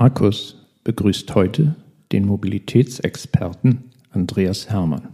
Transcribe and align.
Markus 0.00 0.56
begrüßt 0.82 1.34
heute 1.34 1.76
den 2.10 2.24
Mobilitätsexperten 2.24 3.84
Andreas 4.08 4.70
Hermann. 4.70 5.10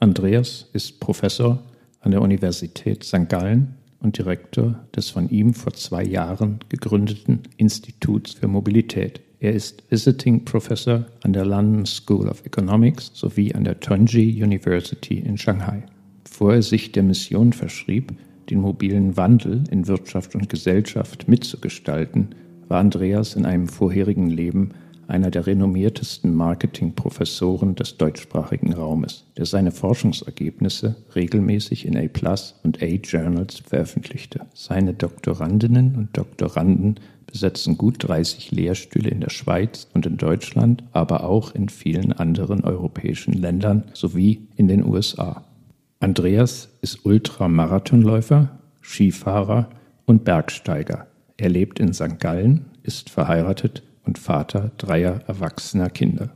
Andreas 0.00 0.68
ist 0.72 0.98
Professor 0.98 1.62
an 2.00 2.10
der 2.10 2.20
Universität 2.20 3.04
St. 3.04 3.28
Gallen 3.28 3.76
und 4.00 4.18
Direktor 4.18 4.74
des 4.96 5.10
von 5.10 5.30
ihm 5.30 5.54
vor 5.54 5.72
zwei 5.74 6.02
Jahren 6.02 6.58
gegründeten 6.68 7.42
Instituts 7.58 8.32
für 8.32 8.48
Mobilität. 8.48 9.20
Er 9.38 9.52
ist 9.52 9.84
Visiting 9.88 10.44
Professor 10.44 11.06
an 11.22 11.32
der 11.32 11.46
London 11.46 11.86
School 11.86 12.28
of 12.28 12.44
Economics 12.44 13.12
sowie 13.14 13.54
an 13.54 13.62
der 13.62 13.78
Tongji 13.78 14.42
University 14.42 15.20
in 15.20 15.38
Shanghai. 15.38 15.84
Bevor 16.24 16.54
er 16.54 16.62
sich 16.62 16.90
der 16.90 17.04
Mission 17.04 17.52
verschrieb, 17.52 18.12
den 18.50 18.62
mobilen 18.62 19.16
Wandel 19.16 19.62
in 19.70 19.86
Wirtschaft 19.86 20.34
und 20.34 20.48
Gesellschaft 20.48 21.28
mitzugestalten, 21.28 22.34
war 22.68 22.80
Andreas 22.80 23.34
in 23.34 23.46
einem 23.46 23.68
vorherigen 23.68 24.28
Leben 24.28 24.70
einer 25.08 25.30
der 25.30 25.46
renommiertesten 25.46 26.34
Marketingprofessoren 26.34 27.74
des 27.74 27.96
deutschsprachigen 27.96 28.72
Raumes, 28.72 29.24
der 29.36 29.46
seine 29.46 29.70
Forschungsergebnisse 29.70 30.96
regelmäßig 31.14 31.86
in 31.86 31.96
A 31.96 32.08
Plus 32.08 32.54
und 32.62 32.82
A-Journals 32.82 33.58
veröffentlichte. 33.58 34.40
Seine 34.54 34.94
Doktorandinnen 34.94 35.94
und 35.96 36.16
Doktoranden 36.16 37.00
besetzen 37.26 37.76
gut 37.76 37.96
30 37.98 38.52
Lehrstühle 38.52 39.10
in 39.10 39.20
der 39.20 39.30
Schweiz 39.30 39.88
und 39.92 40.06
in 40.06 40.16
Deutschland, 40.16 40.84
aber 40.92 41.24
auch 41.24 41.54
in 41.54 41.68
vielen 41.68 42.12
anderen 42.12 42.64
europäischen 42.64 43.34
Ländern 43.34 43.84
sowie 43.92 44.46
in 44.56 44.68
den 44.68 44.84
USA. 44.84 45.44
Andreas 46.00 46.68
ist 46.80 47.04
Ultramarathonläufer, 47.04 48.50
Skifahrer 48.82 49.68
und 50.06 50.24
Bergsteiger. 50.24 51.06
Er 51.36 51.48
lebt 51.48 51.80
in 51.80 51.92
St. 51.92 52.20
Gallen, 52.20 52.66
ist 52.84 53.10
verheiratet 53.10 53.82
und 54.04 54.18
Vater 54.18 54.70
dreier 54.78 55.20
erwachsener 55.26 55.90
Kinder. 55.90 56.30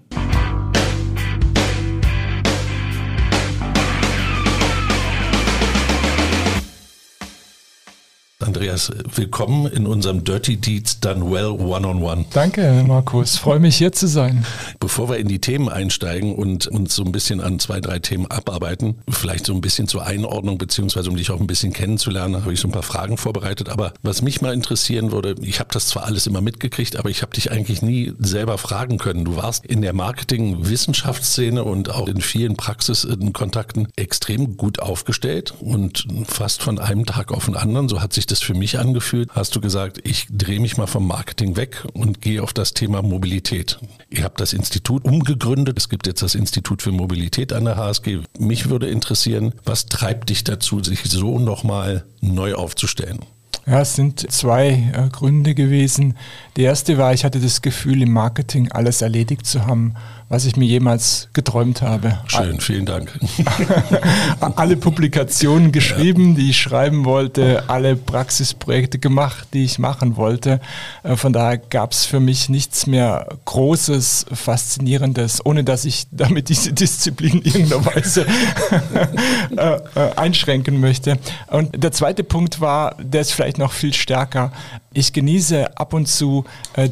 Andreas, 8.40 8.92
willkommen 9.16 9.66
in 9.66 9.84
unserem 9.84 10.22
Dirty 10.22 10.58
Deeds 10.58 11.00
Done 11.00 11.28
Well 11.28 11.48
One-on-One. 11.58 11.98
-on 11.98 12.18
-One. 12.20 12.24
Danke, 12.32 12.84
Markus. 12.86 13.36
Freue 13.36 13.58
mich 13.58 13.74
hier 13.74 13.90
zu 13.90 14.06
sein. 14.06 14.46
Bevor 14.78 15.10
wir 15.10 15.16
in 15.16 15.26
die 15.26 15.40
Themen 15.40 15.68
einsteigen 15.68 16.36
und 16.36 16.68
uns 16.68 16.94
so 16.94 17.02
ein 17.02 17.10
bisschen 17.10 17.40
an 17.40 17.58
zwei, 17.58 17.80
drei 17.80 17.98
Themen 17.98 18.28
abarbeiten, 18.30 18.94
vielleicht 19.08 19.44
so 19.44 19.54
ein 19.54 19.60
bisschen 19.60 19.88
zur 19.88 20.06
Einordnung, 20.06 20.56
beziehungsweise 20.56 21.10
um 21.10 21.16
dich 21.16 21.32
auch 21.32 21.40
ein 21.40 21.48
bisschen 21.48 21.72
kennenzulernen, 21.72 22.36
habe 22.42 22.52
ich 22.52 22.60
so 22.60 22.68
ein 22.68 22.70
paar 22.70 22.84
Fragen 22.84 23.16
vorbereitet. 23.16 23.70
Aber 23.70 23.92
was 24.04 24.22
mich 24.22 24.40
mal 24.40 24.54
interessieren 24.54 25.10
würde, 25.10 25.34
ich 25.42 25.58
habe 25.58 25.70
das 25.72 25.88
zwar 25.88 26.04
alles 26.04 26.28
immer 26.28 26.40
mitgekriegt, 26.40 26.94
aber 26.94 27.10
ich 27.10 27.22
habe 27.22 27.34
dich 27.34 27.50
eigentlich 27.50 27.82
nie 27.82 28.12
selber 28.20 28.56
fragen 28.56 28.98
können. 28.98 29.24
Du 29.24 29.34
warst 29.34 29.66
in 29.66 29.82
der 29.82 29.94
Marketing-Wissenschaftsszene 29.94 31.64
und 31.64 31.90
auch 31.90 32.06
in 32.06 32.20
vielen 32.20 32.54
Praxiskontakten 32.54 33.88
extrem 33.96 34.56
gut 34.56 34.78
aufgestellt 34.78 35.54
und 35.58 36.06
fast 36.28 36.62
von 36.62 36.78
einem 36.78 37.04
Tag 37.04 37.32
auf 37.32 37.46
den 37.46 37.56
anderen, 37.56 37.88
so 37.88 38.00
hat 38.00 38.12
sich 38.12 38.27
das 38.30 38.40
für 38.40 38.54
mich 38.54 38.78
angefühlt, 38.78 39.30
hast 39.32 39.54
du 39.56 39.60
gesagt, 39.60 40.00
ich 40.04 40.26
drehe 40.30 40.60
mich 40.60 40.76
mal 40.76 40.86
vom 40.86 41.06
Marketing 41.06 41.56
weg 41.56 41.84
und 41.92 42.20
gehe 42.20 42.42
auf 42.42 42.52
das 42.52 42.74
Thema 42.74 43.02
Mobilität. 43.02 43.78
Ihr 44.10 44.24
habt 44.24 44.40
das 44.40 44.52
Institut 44.52 45.04
umgegründet. 45.04 45.76
Es 45.78 45.88
gibt 45.88 46.06
jetzt 46.06 46.22
das 46.22 46.34
Institut 46.34 46.82
für 46.82 46.92
Mobilität 46.92 47.52
an 47.52 47.64
der 47.64 47.76
HSG. 47.76 48.20
Mich 48.38 48.68
würde 48.68 48.88
interessieren, 48.88 49.54
was 49.64 49.86
treibt 49.86 50.30
dich 50.30 50.44
dazu, 50.44 50.82
sich 50.82 51.02
so 51.04 51.38
nochmal 51.38 52.04
neu 52.20 52.54
aufzustellen? 52.54 53.20
Ja, 53.66 53.82
es 53.82 53.96
sind 53.96 54.32
zwei 54.32 54.90
äh, 54.94 55.08
Gründe 55.10 55.54
gewesen. 55.54 56.16
Der 56.56 56.64
erste 56.64 56.96
war, 56.96 57.12
ich 57.12 57.24
hatte 57.24 57.38
das 57.38 57.60
Gefühl, 57.60 58.00
im 58.00 58.12
Marketing 58.12 58.72
alles 58.72 59.02
erledigt 59.02 59.44
zu 59.44 59.66
haben 59.66 59.94
was 60.28 60.44
ich 60.44 60.56
mir 60.56 60.66
jemals 60.66 61.28
geträumt 61.32 61.80
habe. 61.80 62.18
Schön, 62.26 62.60
vielen 62.60 62.84
Dank. 62.84 63.18
alle 64.56 64.76
Publikationen 64.76 65.72
geschrieben, 65.72 66.34
die 66.34 66.50
ich 66.50 66.58
schreiben 66.58 67.06
wollte, 67.06 67.64
alle 67.68 67.96
Praxisprojekte 67.96 68.98
gemacht, 68.98 69.48
die 69.54 69.64
ich 69.64 69.78
machen 69.78 70.16
wollte. 70.16 70.60
Äh, 71.02 71.16
von 71.16 71.32
daher 71.32 71.56
gab 71.56 71.92
es 71.92 72.04
für 72.04 72.20
mich 72.20 72.50
nichts 72.50 72.86
mehr 72.86 73.26
Großes, 73.46 74.26
Faszinierendes, 74.32 75.44
ohne 75.46 75.64
dass 75.64 75.86
ich 75.86 76.06
damit 76.10 76.50
diese 76.50 76.72
Disziplin 76.74 77.40
in 77.40 77.44
irgendeiner 77.44 77.86
Weise 77.86 78.26
äh, 79.56 79.76
äh, 79.76 79.80
einschränken 80.16 80.78
möchte. 80.78 81.18
Und 81.46 81.82
der 81.82 81.92
zweite 81.92 82.22
Punkt 82.22 82.60
war, 82.60 82.96
der 82.98 83.22
ist 83.22 83.32
vielleicht 83.32 83.56
noch 83.56 83.72
viel 83.72 83.94
stärker 83.94 84.52
ich 84.94 85.12
genieße 85.12 85.76
ab 85.76 85.92
und 85.92 86.06
zu 86.06 86.44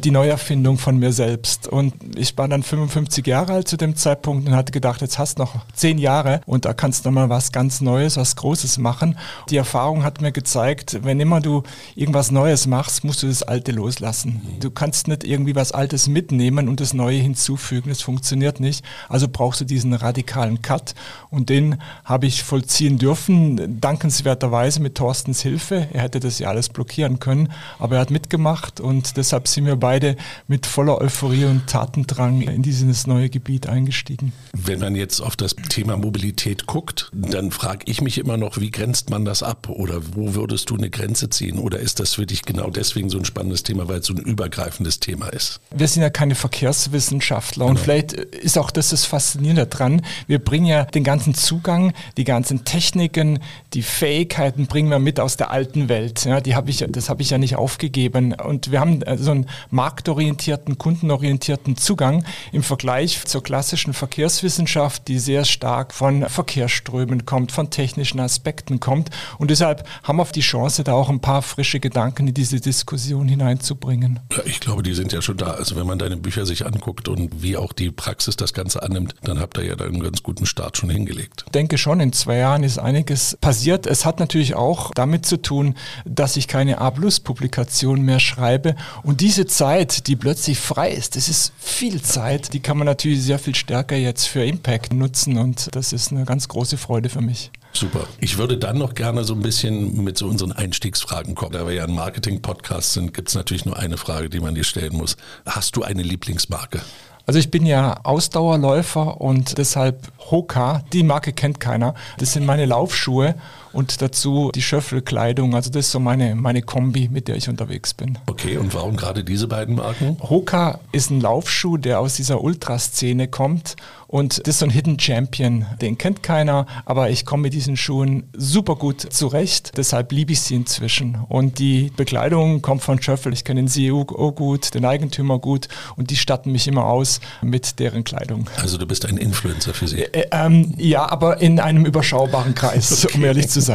die 0.03 0.11
Neuerfindung 0.11 0.77
von 0.77 0.97
mir 0.97 1.11
selbst. 1.11 1.67
Und 1.67 1.93
ich 2.15 2.37
war 2.37 2.47
dann 2.47 2.63
55 2.63 3.26
Jahre 3.27 3.53
alt 3.53 3.67
zu 3.67 3.77
dem 3.77 3.95
Zeitpunkt 3.95 4.47
und 4.47 4.55
hatte 4.55 4.71
gedacht, 4.71 5.01
jetzt 5.01 5.19
hast 5.19 5.37
du 5.37 5.43
noch 5.43 5.65
zehn 5.73 5.97
Jahre 5.97 6.41
und 6.45 6.65
da 6.65 6.73
kannst 6.73 7.05
du 7.05 7.11
mal 7.11 7.29
was 7.29 7.51
ganz 7.51 7.81
Neues, 7.81 8.17
was 8.17 8.35
Großes 8.35 8.77
machen. 8.79 9.17
Die 9.49 9.57
Erfahrung 9.57 10.03
hat 10.03 10.21
mir 10.21 10.31
gezeigt, 10.31 10.99
wenn 11.03 11.19
immer 11.19 11.41
du 11.41 11.63
irgendwas 11.95 12.31
Neues 12.31 12.67
machst, 12.67 13.03
musst 13.03 13.23
du 13.23 13.27
das 13.27 13.43
Alte 13.43 13.71
loslassen. 13.71 14.41
Du 14.59 14.71
kannst 14.71 15.07
nicht 15.07 15.23
irgendwie 15.23 15.55
was 15.55 15.71
Altes 15.71 16.07
mitnehmen 16.07 16.69
und 16.69 16.79
das 16.79 16.93
Neue 16.93 17.17
hinzufügen. 17.17 17.89
Das 17.89 18.01
funktioniert 18.01 18.59
nicht. 18.59 18.83
Also 19.09 19.27
brauchst 19.31 19.61
du 19.61 19.65
diesen 19.65 19.93
radikalen 19.93 20.61
Cut 20.61 20.95
und 21.29 21.49
den 21.49 21.77
habe 22.05 22.25
ich 22.25 22.43
vollziehen 22.43 22.97
dürfen, 22.97 23.79
dankenswerterweise 23.81 24.81
mit 24.81 24.95
Thorstens 24.95 25.41
Hilfe. 25.41 25.87
Er 25.93 26.01
hätte 26.01 26.19
das 26.19 26.39
ja 26.39 26.49
alles 26.49 26.69
blockieren 26.69 27.19
können, 27.19 27.51
aber 27.79 27.95
er 27.95 28.01
hat 28.01 28.11
mitgemacht 28.11 28.79
und 28.79 29.17
deshalb 29.17 29.47
sind 29.47 29.65
wir 29.65 29.75
beide 29.75 30.15
mit 30.47 30.65
voller 30.65 30.99
Euphorie 30.99 31.45
und 31.45 31.67
Tatendrang 31.67 32.41
in 32.41 32.61
dieses 32.61 33.07
neue 33.07 33.16
Gebiet 33.29 33.67
eingestiegen. 33.67 34.31
Wenn 34.53 34.79
man 34.79 34.95
jetzt 34.95 35.19
auf 35.19 35.35
das 35.35 35.55
Thema 35.69 35.97
Mobilität 35.97 36.65
guckt, 36.65 37.09
dann 37.13 37.51
frage 37.51 37.83
ich 37.85 38.01
mich 38.01 38.17
immer 38.17 38.37
noch, 38.37 38.59
wie 38.59 38.71
grenzt 38.71 39.09
man 39.09 39.25
das 39.25 39.43
ab 39.43 39.69
oder 39.69 40.01
wo 40.15 40.35
würdest 40.35 40.69
du 40.69 40.75
eine 40.75 40.89
Grenze 40.89 41.29
ziehen 41.29 41.59
oder 41.59 41.79
ist 41.79 41.99
das 41.99 42.15
für 42.15 42.25
dich 42.25 42.43
genau 42.43 42.69
deswegen 42.69 43.09
so 43.09 43.17
ein 43.17 43.25
spannendes 43.25 43.63
Thema, 43.63 43.87
weil 43.87 43.99
es 43.99 44.05
so 44.05 44.13
ein 44.13 44.19
übergreifendes 44.19 44.99
Thema 44.99 45.27
ist? 45.27 45.59
Wir 45.75 45.87
sind 45.87 46.03
ja 46.03 46.09
keine 46.09 46.35
Verkehrswissenschaftler 46.35 47.65
genau. 47.65 47.77
und 47.77 47.83
vielleicht 47.83 48.13
ist 48.13 48.57
auch 48.57 48.71
das 48.71 48.89
das 48.89 49.05
Faszinierende 49.05 49.65
daran. 49.65 50.01
Wir 50.27 50.39
bringen 50.39 50.67
ja 50.67 50.85
den 50.85 51.03
ganzen 51.03 51.33
Zugang, 51.33 51.93
die 52.15 52.23
ganzen 52.23 52.63
Techniken, 52.63 53.39
die 53.73 53.81
Fähigkeiten 53.81 54.67
bringen 54.67 54.89
wir 54.89 54.99
mit 54.99 55.19
aus 55.19 55.37
der 55.37 55.51
alten 55.51 55.89
Welt. 55.89 56.25
Ja, 56.25 56.41
die 56.41 56.55
habe 56.55 56.69
ich, 56.69 56.85
das 56.89 57.09
habe 57.09 57.21
ich 57.21 57.31
ja 57.31 57.37
nicht 57.37 57.55
aufgegeben 57.55 57.97
gegeben. 57.97 58.33
Und 58.33 58.71
wir 58.71 58.79
haben 58.79 59.01
so 59.17 59.31
einen 59.31 59.47
marktorientierten, 59.71 60.77
kundenorientierten 60.77 61.77
Zugang 61.77 62.23
im 62.51 62.63
Vergleich 62.63 63.06
zur 63.11 63.43
klassischen 63.43 63.93
Verkehrswissenschaft, 63.93 65.07
die 65.07 65.19
sehr 65.19 65.45
stark 65.45 65.93
von 65.93 66.27
Verkehrsströmen 66.27 67.25
kommt, 67.25 67.51
von 67.51 67.69
technischen 67.69 68.19
Aspekten 68.19 68.79
kommt. 68.79 69.09
Und 69.37 69.51
deshalb 69.51 69.87
haben 70.03 70.17
wir 70.17 70.25
die 70.25 70.41
Chance, 70.41 70.83
da 70.83 70.93
auch 70.93 71.09
ein 71.09 71.21
paar 71.21 71.41
frische 71.41 71.79
Gedanken 71.79 72.27
in 72.27 72.33
diese 72.33 72.59
Diskussion 72.59 73.27
hineinzubringen. 73.27 74.19
Ja, 74.31 74.43
ich 74.45 74.59
glaube, 74.59 74.83
die 74.83 74.93
sind 74.93 75.13
ja 75.13 75.21
schon 75.21 75.37
da. 75.37 75.51
Also 75.51 75.75
wenn 75.75 75.87
man 75.87 75.99
deine 75.99 76.17
Bücher 76.17 76.45
sich 76.45 76.65
anguckt 76.65 77.07
und 77.07 77.41
wie 77.41 77.57
auch 77.57 77.73
die 77.73 77.91
Praxis 77.91 78.35
das 78.35 78.53
Ganze 78.53 78.83
annimmt, 78.83 79.15
dann 79.23 79.39
habt 79.39 79.57
ihr 79.57 79.65
ja 79.65 79.75
da 79.75 79.85
einen 79.85 80.01
ganz 80.01 80.23
guten 80.23 80.45
Start 80.45 80.77
schon 80.77 80.89
hingelegt. 80.89 81.43
Ich 81.45 81.51
denke 81.51 81.77
schon, 81.77 81.99
in 81.99 82.11
zwei 82.13 82.37
Jahren 82.37 82.63
ist 82.63 82.77
einiges 82.77 83.37
passiert. 83.39 83.87
Es 83.87 84.05
hat 84.05 84.19
natürlich 84.19 84.55
auch 84.55 84.91
damit 84.93 85.25
zu 85.25 85.41
tun, 85.41 85.75
dass 86.05 86.35
ich 86.35 86.47
keine 86.47 86.79
A-Plus-Publikation 86.79 87.37
Publikation 87.47 88.01
mehr 88.01 88.19
schreibe. 88.19 88.75
Und 89.03 89.21
diese 89.21 89.45
Zeit, 89.45 90.07
die 90.07 90.15
plötzlich 90.15 90.57
frei 90.57 90.91
ist, 90.91 91.15
das 91.15 91.29
ist 91.29 91.53
viel 91.57 92.01
Zeit, 92.01 92.53
die 92.53 92.59
kann 92.59 92.77
man 92.77 92.85
natürlich 92.85 92.96
sehr 93.01 93.39
viel 93.39 93.55
stärker 93.55 93.95
jetzt 93.95 94.27
für 94.27 94.43
Impact 94.43 94.93
nutzen 94.93 95.37
und 95.37 95.75
das 95.75 95.93
ist 95.93 96.11
eine 96.11 96.25
ganz 96.25 96.47
große 96.47 96.77
Freude 96.77 97.09
für 97.09 97.21
mich. 97.21 97.51
Super. 97.73 98.07
Ich 98.19 98.37
würde 98.37 98.57
dann 98.57 98.77
noch 98.77 98.95
gerne 98.95 99.23
so 99.23 99.33
ein 99.33 99.41
bisschen 99.41 100.03
mit 100.03 100.17
so 100.17 100.27
unseren 100.27 100.51
Einstiegsfragen 100.51 101.35
kommen. 101.35 101.51
Da 101.51 101.67
wir 101.67 101.73
ja 101.73 101.83
ein 101.83 101.93
Marketing-Podcast 101.93 102.93
sind, 102.93 103.13
gibt 103.13 103.29
es 103.29 103.35
natürlich 103.35 103.65
nur 103.65 103.77
eine 103.77 103.97
Frage, 103.97 104.29
die 104.29 104.39
man 104.39 104.55
dir 104.55 104.63
stellen 104.63 104.95
muss. 104.95 105.15
Hast 105.45 105.75
du 105.75 105.83
eine 105.83 106.01
Lieblingsmarke? 106.01 106.81
Also 107.27 107.39
ich 107.39 107.51
bin 107.51 107.65
ja 107.65 107.99
Ausdauerläufer 108.03 109.19
und 109.19 109.57
deshalb 109.57 110.07
Hoka, 110.31 110.83
die 110.93 111.03
Marke 111.03 111.33
kennt 111.33 111.59
keiner. 111.59 111.93
Das 112.17 112.31
sind 112.31 112.45
meine 112.45 112.65
Laufschuhe 112.65 113.35
und 113.77 114.01
dazu 114.01 114.51
die 114.55 114.63
Schöffelkleidung. 114.63 115.53
Also 115.53 115.69
das 115.69 115.85
ist 115.85 115.91
so 115.91 115.99
meine, 115.99 116.33
meine 116.33 116.63
Kombi, 116.63 117.09
mit 117.09 117.27
der 117.27 117.35
ich 117.35 117.47
unterwegs 117.47 117.93
bin. 117.93 118.17
Okay, 118.25 118.57
und 118.57 118.73
warum 118.73 118.97
gerade 118.97 119.23
diese 119.23 119.47
beiden 119.47 119.75
Marken? 119.75 120.17
Hoka 120.19 120.79
ist 120.91 121.11
ein 121.11 121.21
Laufschuh, 121.21 121.77
der 121.77 121.99
aus 121.99 122.15
dieser 122.15 122.41
Ultraszene 122.41 123.27
kommt 123.27 123.75
und 124.07 124.39
das 124.39 124.55
ist 124.55 124.59
so 124.59 124.65
ein 124.65 124.71
Hidden 124.71 124.99
Champion. 124.99 125.65
Den 125.81 125.97
kennt 125.97 126.23
keiner, 126.23 126.65
aber 126.85 127.09
ich 127.09 127.25
komme 127.25 127.43
mit 127.43 127.53
diesen 127.53 127.75
Schuhen 127.75 128.29
super 128.33 128.77
gut 128.77 129.01
zurecht. 129.13 129.73
Deshalb 129.75 130.13
liebe 130.13 130.31
ich 130.31 130.41
sie 130.41 130.55
inzwischen. 130.55 131.17
Und 131.27 131.59
die 131.59 131.91
Bekleidung 131.95 132.61
kommt 132.61 132.83
von 132.83 133.01
Schöffel. 133.01 133.33
Ich 133.33 133.43
kenne 133.43 133.61
den 133.61 133.67
CEO 133.67 134.05
gut, 134.05 134.73
den 134.73 134.85
Eigentümer 134.85 135.39
gut 135.39 135.67
und 135.97 136.09
die 136.09 136.15
statten 136.15 136.53
mich 136.53 136.67
immer 136.67 136.85
aus 136.85 137.19
mit 137.41 137.79
deren 137.79 138.05
Kleidung. 138.05 138.49
Also 138.61 138.77
du 138.77 138.85
bist 138.85 139.05
ein 139.05 139.17
Influencer 139.17 139.73
für 139.73 139.87
sie? 139.87 140.03
Äh, 140.03 140.27
ähm, 140.31 140.73
ja, 140.77 141.09
aber 141.09 141.41
in 141.41 141.59
einem 141.59 141.85
überschaubaren 141.85 142.55
Kreis, 142.55 143.05
okay. 143.05 143.17
um 143.17 143.25
ehrlich 143.25 143.49
zu 143.49 143.59
sein. 143.59 143.66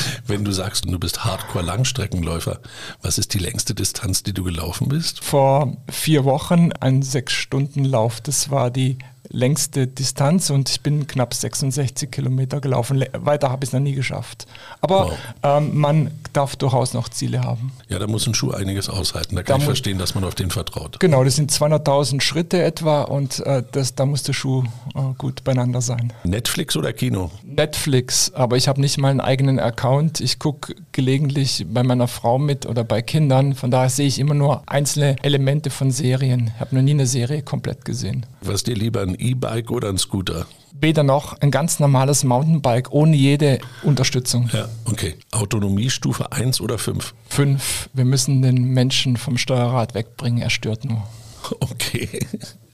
Wenn 0.26 0.44
du 0.44 0.52
sagst, 0.52 0.84
du 0.84 0.98
bist 0.98 1.24
Hardcore-Langstreckenläufer, 1.24 2.60
was 3.02 3.18
ist 3.18 3.34
die 3.34 3.38
längste 3.38 3.74
Distanz, 3.74 4.22
die 4.22 4.32
du 4.32 4.44
gelaufen 4.44 4.88
bist? 4.88 5.24
Vor 5.24 5.76
vier 5.88 6.24
Wochen 6.24 6.72
ein 6.80 7.02
Sechs-Stunden-Lauf. 7.02 8.20
Das 8.20 8.50
war 8.50 8.70
die 8.70 8.98
längste 9.30 9.86
Distanz 9.86 10.50
und 10.50 10.68
ich 10.68 10.80
bin 10.80 11.06
knapp 11.06 11.34
66 11.34 12.10
Kilometer 12.10 12.60
gelaufen. 12.60 13.04
Weiter 13.12 13.50
habe 13.50 13.64
ich 13.64 13.70
es 13.70 13.72
noch 13.72 13.80
nie 13.80 13.94
geschafft. 13.94 14.46
Aber 14.80 15.06
wow. 15.10 15.18
ähm, 15.42 15.76
man 15.76 16.10
darf 16.32 16.56
durchaus 16.56 16.94
noch 16.94 17.08
Ziele 17.08 17.42
haben. 17.42 17.72
Ja, 17.88 17.98
da 17.98 18.06
muss 18.06 18.26
ein 18.26 18.34
Schuh 18.34 18.52
einiges 18.52 18.88
aushalten. 18.88 19.36
Da 19.36 19.42
kann 19.42 19.56
da 19.56 19.58
ich 19.58 19.64
verstehen, 19.64 19.98
dass 19.98 20.14
man 20.14 20.24
auf 20.24 20.34
den 20.34 20.50
vertraut. 20.50 21.00
Genau, 21.00 21.24
das 21.24 21.36
sind 21.36 21.50
200.000 21.50 22.20
Schritte 22.20 22.62
etwa 22.62 23.02
und 23.02 23.40
äh, 23.40 23.62
das, 23.72 23.94
da 23.94 24.06
muss 24.06 24.22
der 24.22 24.32
Schuh 24.32 24.64
äh, 24.94 25.00
gut 25.18 25.44
beieinander 25.44 25.80
sein. 25.80 26.12
Netflix 26.24 26.76
oder 26.76 26.92
Kino? 26.92 27.30
Netflix, 27.44 28.32
aber 28.34 28.56
ich 28.56 28.68
habe 28.68 28.80
nicht 28.80 28.98
mal 28.98 29.10
einen 29.10 29.20
eigenen 29.20 29.58
Account. 29.58 30.20
Ich 30.20 30.38
gucke 30.38 30.74
gelegentlich 30.96 31.64
bei 31.68 31.82
meiner 31.84 32.08
Frau 32.08 32.38
mit 32.38 32.66
oder 32.66 32.82
bei 32.82 33.02
Kindern. 33.02 33.54
Von 33.54 33.70
daher 33.70 33.90
sehe 33.90 34.08
ich 34.08 34.18
immer 34.18 34.34
nur 34.34 34.62
einzelne 34.66 35.14
Elemente 35.22 35.70
von 35.70 35.92
Serien. 35.92 36.50
Ich 36.54 36.60
habe 36.60 36.74
noch 36.74 36.82
nie 36.82 36.92
eine 36.92 37.06
Serie 37.06 37.42
komplett 37.42 37.84
gesehen. 37.84 38.26
Was 38.40 38.64
dir 38.64 38.74
lieber 38.74 39.02
ein 39.02 39.14
E-Bike 39.14 39.70
oder 39.70 39.90
ein 39.90 39.98
Scooter? 39.98 40.46
Weder 40.80 41.02
noch 41.02 41.38
ein 41.40 41.50
ganz 41.50 41.78
normales 41.78 42.24
Mountainbike 42.24 42.90
ohne 42.92 43.14
jede 43.14 43.60
Unterstützung. 43.82 44.50
Ja, 44.52 44.68
okay. 44.86 45.14
Autonomiestufe 45.32 46.32
1 46.32 46.60
oder 46.60 46.78
5? 46.78 47.14
5. 47.28 47.90
Wir 47.92 48.04
müssen 48.04 48.42
den 48.42 48.64
Menschen 48.64 49.16
vom 49.16 49.38
Steuerrad 49.38 49.94
wegbringen, 49.94 50.42
er 50.42 50.50
stört 50.50 50.84
nur. 50.84 51.02
Okay. 51.60 52.26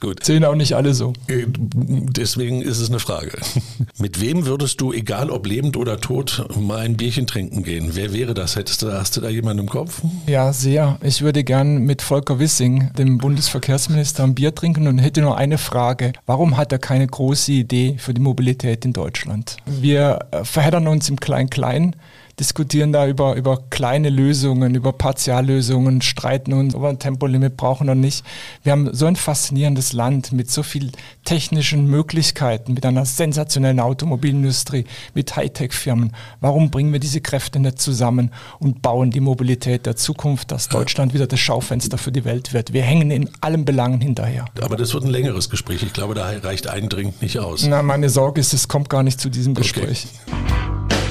Gut. 0.03 0.25
Sehen 0.25 0.45
auch 0.45 0.57
nicht 0.57 0.75
alle 0.75 0.95
so. 0.95 1.13
Äh, 1.29 1.45
deswegen 1.47 2.61
ist 2.61 2.81
es 2.81 2.89
eine 2.89 2.99
Frage. 2.99 3.39
Mit 3.99 4.21
wem 4.21 4.47
würdest 4.47 4.81
du, 4.81 4.93
egal 4.93 5.31
ob 5.31 5.47
lebend 5.47 5.77
oder 5.77 6.01
tot, 6.01 6.45
mal 6.59 6.81
ein 6.81 6.97
Bierchen 6.97 7.29
trinken 7.29 7.63
gehen? 7.63 7.91
Wer 7.93 8.13
wäre 8.13 8.35
das? 8.35 8.57
Hättest 8.57 8.83
du, 8.83 8.93
hast 8.93 9.17
du 9.17 9.21
da 9.21 9.29
jemanden 9.29 9.61
im 9.61 9.69
Kopf? 9.69 10.03
Ja, 10.27 10.53
sehr. 10.53 10.99
Ich 11.03 11.23
würde 11.23 11.45
gern 11.45 11.85
mit 11.85 12.03
Volker 12.03 12.41
Wissing, 12.41 12.91
dem 12.99 13.19
Bundesverkehrsminister, 13.19 14.25
ein 14.25 14.35
Bier 14.35 14.53
trinken 14.53 14.89
und 14.89 14.99
hätte 14.99 15.21
nur 15.21 15.37
eine 15.37 15.57
Frage. 15.57 16.15
Warum 16.27 16.57
hat 16.57 16.73
er 16.73 16.81
keine 16.81 17.07
große 17.07 17.53
Idee 17.53 17.95
für 17.97 18.13
die 18.13 18.21
Mobilität 18.21 18.85
in 18.85 18.93
Deutschland? 18.93 19.59
Wir 19.67 20.19
verheddern 20.43 20.89
uns 20.89 21.09
im 21.11 21.21
Klein-Klein 21.21 21.95
diskutieren 22.39 22.93
da 22.93 23.07
über, 23.07 23.37
über 23.37 23.59
kleine 23.71 24.11
Lösungen, 24.11 24.75
über 24.75 24.93
Partiallösungen, 24.93 26.03
streiten 26.03 26.53
uns, 26.53 26.75
ob 26.75 26.83
wir 26.83 26.89
ein 26.89 26.99
Tempolimit 26.99 27.57
brauchen 27.57 27.85
oder 27.85 27.95
nicht. 27.95 28.25
Wir 28.63 28.73
haben 28.73 28.93
so 28.93 29.07
ein 29.07 29.17
faszinierendes 29.17 29.93
Land 29.93 30.33
mit 30.33 30.51
so 30.51 30.63
vielen 30.63 30.93
technischen 31.25 31.87
Möglichkeiten, 31.87 32.75
mit 32.75 32.87
einer 32.87 33.05
sensationellen 33.05 33.81
Automobilindustrie, 33.81 34.85
mit 35.15 35.37
Hightech-Firmen. 35.37 36.13
Warum 36.41 36.71
bringen 36.71 36.93
wir 36.93 37.01
diese 37.01 37.21
Kräfte 37.21 37.61
nicht 37.61 37.81
zusammen 37.81 38.31
und 38.59 38.83
bauen 38.83 39.11
die 39.11 39.21
Mobilität 39.21 39.87
der 39.87 39.97
Zukunft, 39.97 40.51
dass 40.51 40.69
Deutschland 40.69 41.15
wieder 41.15 41.27
das 41.27 41.41
Schaufenster 41.41 41.99
für 41.99 42.13
die 42.13 42.25
Welt 42.25 42.53
wird? 42.53 42.73
Wir 42.73 42.83
hängen 42.83 43.11
in 43.11 43.29
allen 43.41 43.65
Belangen 43.65 44.01
hinterher. 44.01 44.47
Aber 44.61 44.77
das 44.77 44.95
wird 44.95 45.05
ein 45.05 45.11
längeres 45.11 45.51
Gespräch. 45.51 45.83
Ich 45.83 45.93
glaube, 45.93 46.15
da 46.15 46.31
reicht 46.43 46.67
eindringend 46.67 47.21
nicht 47.23 47.39
aus. 47.39 47.67
Na, 47.67 47.83
meine 47.83 48.09
Sorge 48.09 48.41
ist, 48.41 48.53
es 48.53 48.69
kommt 48.69 48.89
gar 48.89 49.03
nicht 49.03 49.21
zu 49.21 49.29
diesem 49.29 49.55
Gespräch. 49.55 50.07
Okay. 50.27 51.02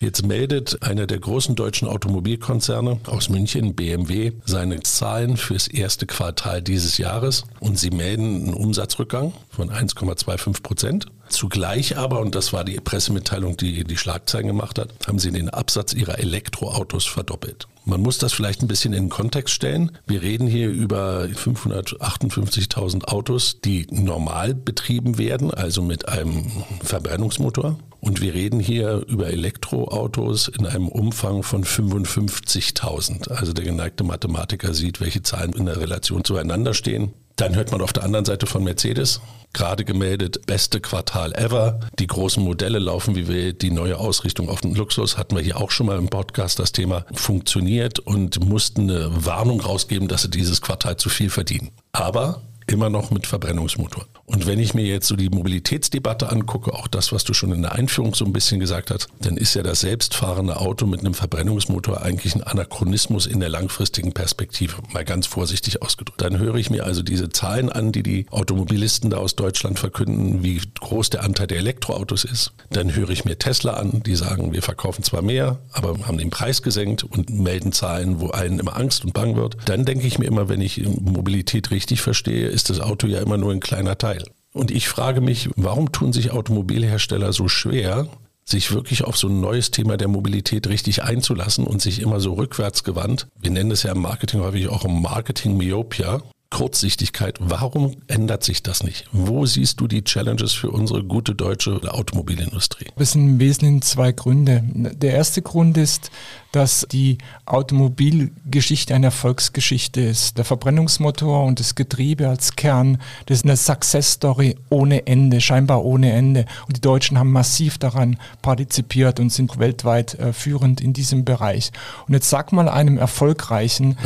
Jetzt 0.00 0.24
meldet 0.24 0.80
einer 0.84 1.08
der 1.08 1.18
großen 1.18 1.56
deutschen 1.56 1.88
Automobilkonzerne 1.88 3.00
aus 3.08 3.30
München, 3.30 3.74
BMW, 3.74 4.30
seine 4.44 4.80
Zahlen 4.84 5.36
fürs 5.36 5.66
erste 5.66 6.06
Quartal 6.06 6.62
dieses 6.62 6.98
Jahres 6.98 7.42
und 7.58 7.80
sie 7.80 7.90
melden 7.90 8.44
einen 8.44 8.54
Umsatzrückgang 8.54 9.32
von 9.50 9.70
1,25 9.70 10.62
Prozent. 10.62 11.06
Zugleich 11.28 11.96
aber, 11.98 12.20
und 12.20 12.36
das 12.36 12.52
war 12.52 12.62
die 12.62 12.78
Pressemitteilung, 12.78 13.56
die 13.56 13.82
die 13.82 13.96
Schlagzeilen 13.96 14.46
gemacht 14.46 14.78
hat, 14.78 14.90
haben 15.08 15.18
sie 15.18 15.32
den 15.32 15.48
Absatz 15.48 15.94
ihrer 15.94 16.20
Elektroautos 16.20 17.04
verdoppelt. 17.04 17.66
Man 17.84 18.00
muss 18.00 18.18
das 18.18 18.32
vielleicht 18.32 18.62
ein 18.62 18.68
bisschen 18.68 18.92
in 18.92 19.06
den 19.06 19.10
Kontext 19.10 19.52
stellen. 19.52 19.98
Wir 20.06 20.22
reden 20.22 20.46
hier 20.46 20.70
über 20.70 21.24
558.000 21.24 23.06
Autos, 23.06 23.60
die 23.64 23.88
normal 23.90 24.54
betrieben 24.54 25.18
werden, 25.18 25.52
also 25.52 25.82
mit 25.82 26.08
einem 26.08 26.52
Verbrennungsmotor. 26.84 27.76
Und 28.00 28.20
wir 28.20 28.34
reden 28.34 28.60
hier 28.60 29.04
über 29.08 29.28
Elektroautos 29.28 30.48
in 30.48 30.66
einem 30.66 30.88
Umfang 30.88 31.42
von 31.42 31.64
55.000. 31.64 33.30
Also 33.30 33.52
der 33.52 33.64
geneigte 33.64 34.04
Mathematiker 34.04 34.72
sieht, 34.72 35.00
welche 35.00 35.22
Zahlen 35.22 35.52
in 35.52 35.66
der 35.66 35.80
Relation 35.80 36.24
zueinander 36.24 36.74
stehen. 36.74 37.12
Dann 37.36 37.54
hört 37.54 37.70
man 37.70 37.82
auf 37.82 37.92
der 37.92 38.02
anderen 38.02 38.24
Seite 38.24 38.46
von 38.46 38.64
Mercedes, 38.64 39.20
gerade 39.52 39.84
gemeldet, 39.84 40.44
beste 40.46 40.80
Quartal 40.80 41.32
ever. 41.34 41.78
Die 42.00 42.08
großen 42.08 42.42
Modelle 42.42 42.80
laufen 42.80 43.14
wie 43.14 43.28
wir, 43.28 43.52
die 43.52 43.70
neue 43.70 43.98
Ausrichtung 43.98 44.48
auf 44.48 44.60
den 44.60 44.74
Luxus 44.74 45.16
hatten 45.16 45.36
wir 45.36 45.42
hier 45.42 45.56
auch 45.56 45.70
schon 45.70 45.86
mal 45.86 45.98
im 45.98 46.08
Podcast 46.08 46.58
das 46.58 46.72
Thema 46.72 47.04
funktioniert 47.12 48.00
und 48.00 48.44
mussten 48.44 48.90
eine 48.90 49.24
Warnung 49.24 49.60
rausgeben, 49.60 50.08
dass 50.08 50.22
sie 50.22 50.30
dieses 50.30 50.60
Quartal 50.60 50.96
zu 50.96 51.10
viel 51.10 51.30
verdienen. 51.30 51.70
Aber 51.92 52.42
immer 52.66 52.90
noch 52.90 53.12
mit 53.12 53.26
Verbrennungsmotor. 53.26 54.04
Und 54.28 54.46
wenn 54.46 54.58
ich 54.58 54.74
mir 54.74 54.84
jetzt 54.84 55.08
so 55.08 55.16
die 55.16 55.30
Mobilitätsdebatte 55.30 56.30
angucke, 56.30 56.74
auch 56.74 56.86
das, 56.86 57.12
was 57.12 57.24
du 57.24 57.32
schon 57.32 57.50
in 57.50 57.62
der 57.62 57.72
Einführung 57.72 58.14
so 58.14 58.26
ein 58.26 58.32
bisschen 58.34 58.60
gesagt 58.60 58.90
hast, 58.90 59.08
dann 59.20 59.38
ist 59.38 59.54
ja 59.54 59.62
das 59.62 59.80
selbstfahrende 59.80 60.58
Auto 60.58 60.86
mit 60.86 61.00
einem 61.00 61.14
Verbrennungsmotor 61.14 62.02
eigentlich 62.02 62.34
ein 62.34 62.42
Anachronismus 62.42 63.26
in 63.26 63.40
der 63.40 63.48
langfristigen 63.48 64.12
Perspektive, 64.12 64.76
mal 64.92 65.06
ganz 65.06 65.26
vorsichtig 65.26 65.80
ausgedrückt. 65.80 66.20
Dann 66.20 66.38
höre 66.38 66.56
ich 66.56 66.68
mir 66.68 66.84
also 66.84 67.02
diese 67.02 67.30
Zahlen 67.30 67.72
an, 67.72 67.90
die 67.90 68.02
die 68.02 68.26
Automobilisten 68.30 69.08
da 69.08 69.16
aus 69.16 69.34
Deutschland 69.34 69.78
verkünden, 69.78 70.42
wie 70.42 70.60
groß 70.78 71.08
der 71.08 71.24
Anteil 71.24 71.46
der 71.46 71.58
Elektroautos 71.58 72.24
ist. 72.24 72.52
Dann 72.68 72.94
höre 72.94 73.08
ich 73.08 73.24
mir 73.24 73.38
Tesla 73.38 73.74
an, 73.74 74.02
die 74.04 74.14
sagen, 74.14 74.52
wir 74.52 74.62
verkaufen 74.62 75.02
zwar 75.04 75.22
mehr, 75.22 75.58
aber 75.72 76.06
haben 76.06 76.18
den 76.18 76.28
Preis 76.28 76.60
gesenkt 76.60 77.02
und 77.02 77.30
melden 77.30 77.72
Zahlen, 77.72 78.20
wo 78.20 78.28
allen 78.28 78.58
immer 78.58 78.76
Angst 78.76 79.06
und 79.06 79.14
bang 79.14 79.36
wird. 79.36 79.56
Dann 79.64 79.86
denke 79.86 80.06
ich 80.06 80.18
mir 80.18 80.26
immer, 80.26 80.50
wenn 80.50 80.60
ich 80.60 80.86
Mobilität 80.86 81.70
richtig 81.70 82.02
verstehe, 82.02 82.48
ist 82.48 82.68
das 82.68 82.80
Auto 82.80 83.06
ja 83.06 83.20
immer 83.20 83.38
nur 83.38 83.52
ein 83.52 83.60
kleiner 83.60 83.96
Teil. 83.96 84.17
Und 84.58 84.72
ich 84.72 84.88
frage 84.88 85.20
mich, 85.20 85.50
warum 85.54 85.92
tun 85.92 86.12
sich 86.12 86.32
Automobilhersteller 86.32 87.32
so 87.32 87.46
schwer, 87.46 88.08
sich 88.44 88.72
wirklich 88.72 89.04
auf 89.04 89.16
so 89.16 89.28
ein 89.28 89.40
neues 89.40 89.70
Thema 89.70 89.96
der 89.96 90.08
Mobilität 90.08 90.66
richtig 90.66 91.04
einzulassen 91.04 91.64
und 91.64 91.80
sich 91.80 92.02
immer 92.02 92.18
so 92.18 92.32
rückwärts 92.32 92.82
gewandt. 92.82 93.28
Wir 93.40 93.52
nennen 93.52 93.70
es 93.70 93.84
ja 93.84 93.92
im 93.92 94.02
Marketing 94.02 94.40
häufig 94.40 94.68
auch 94.68 94.84
Marketing 94.88 95.56
Myopia. 95.56 96.22
Kurzsichtigkeit. 96.50 97.36
Warum 97.40 97.96
ändert 98.06 98.42
sich 98.42 98.62
das 98.62 98.82
nicht? 98.82 99.06
Wo 99.12 99.44
siehst 99.44 99.80
du 99.80 99.86
die 99.86 100.02
Challenges 100.02 100.54
für 100.54 100.70
unsere 100.70 101.04
gute 101.04 101.34
deutsche 101.34 101.80
Automobilindustrie? 101.92 102.86
Das 102.96 103.12
sind 103.12 103.28
im 103.28 103.40
Wesentlichen 103.40 103.82
zwei 103.82 104.12
Gründe. 104.12 104.62
Der 104.64 105.12
erste 105.12 105.42
Grund 105.42 105.76
ist, 105.76 106.10
dass 106.52 106.86
die 106.90 107.18
Automobilgeschichte 107.44 108.94
eine 108.94 109.06
Erfolgsgeschichte 109.06 110.00
ist. 110.00 110.38
Der 110.38 110.46
Verbrennungsmotor 110.46 111.44
und 111.44 111.60
das 111.60 111.74
Getriebe 111.74 112.28
als 112.28 112.56
Kern, 112.56 112.98
das 113.26 113.38
ist 113.38 113.44
eine 113.44 113.56
Success 113.56 114.12
Story 114.12 114.56
ohne 114.70 115.06
Ende, 115.06 115.42
scheinbar 115.42 115.84
ohne 115.84 116.12
Ende. 116.12 116.46
Und 116.66 116.76
die 116.76 116.80
Deutschen 116.80 117.18
haben 117.18 117.30
massiv 117.30 117.76
daran 117.76 118.18
partizipiert 118.40 119.20
und 119.20 119.30
sind 119.30 119.58
weltweit 119.58 120.14
äh, 120.14 120.32
führend 120.32 120.80
in 120.80 120.94
diesem 120.94 121.26
Bereich. 121.26 121.70
Und 122.06 122.14
jetzt 122.14 122.30
sag 122.30 122.52
mal 122.52 122.68
einem 122.68 122.96
erfolgreichen, 122.96 123.98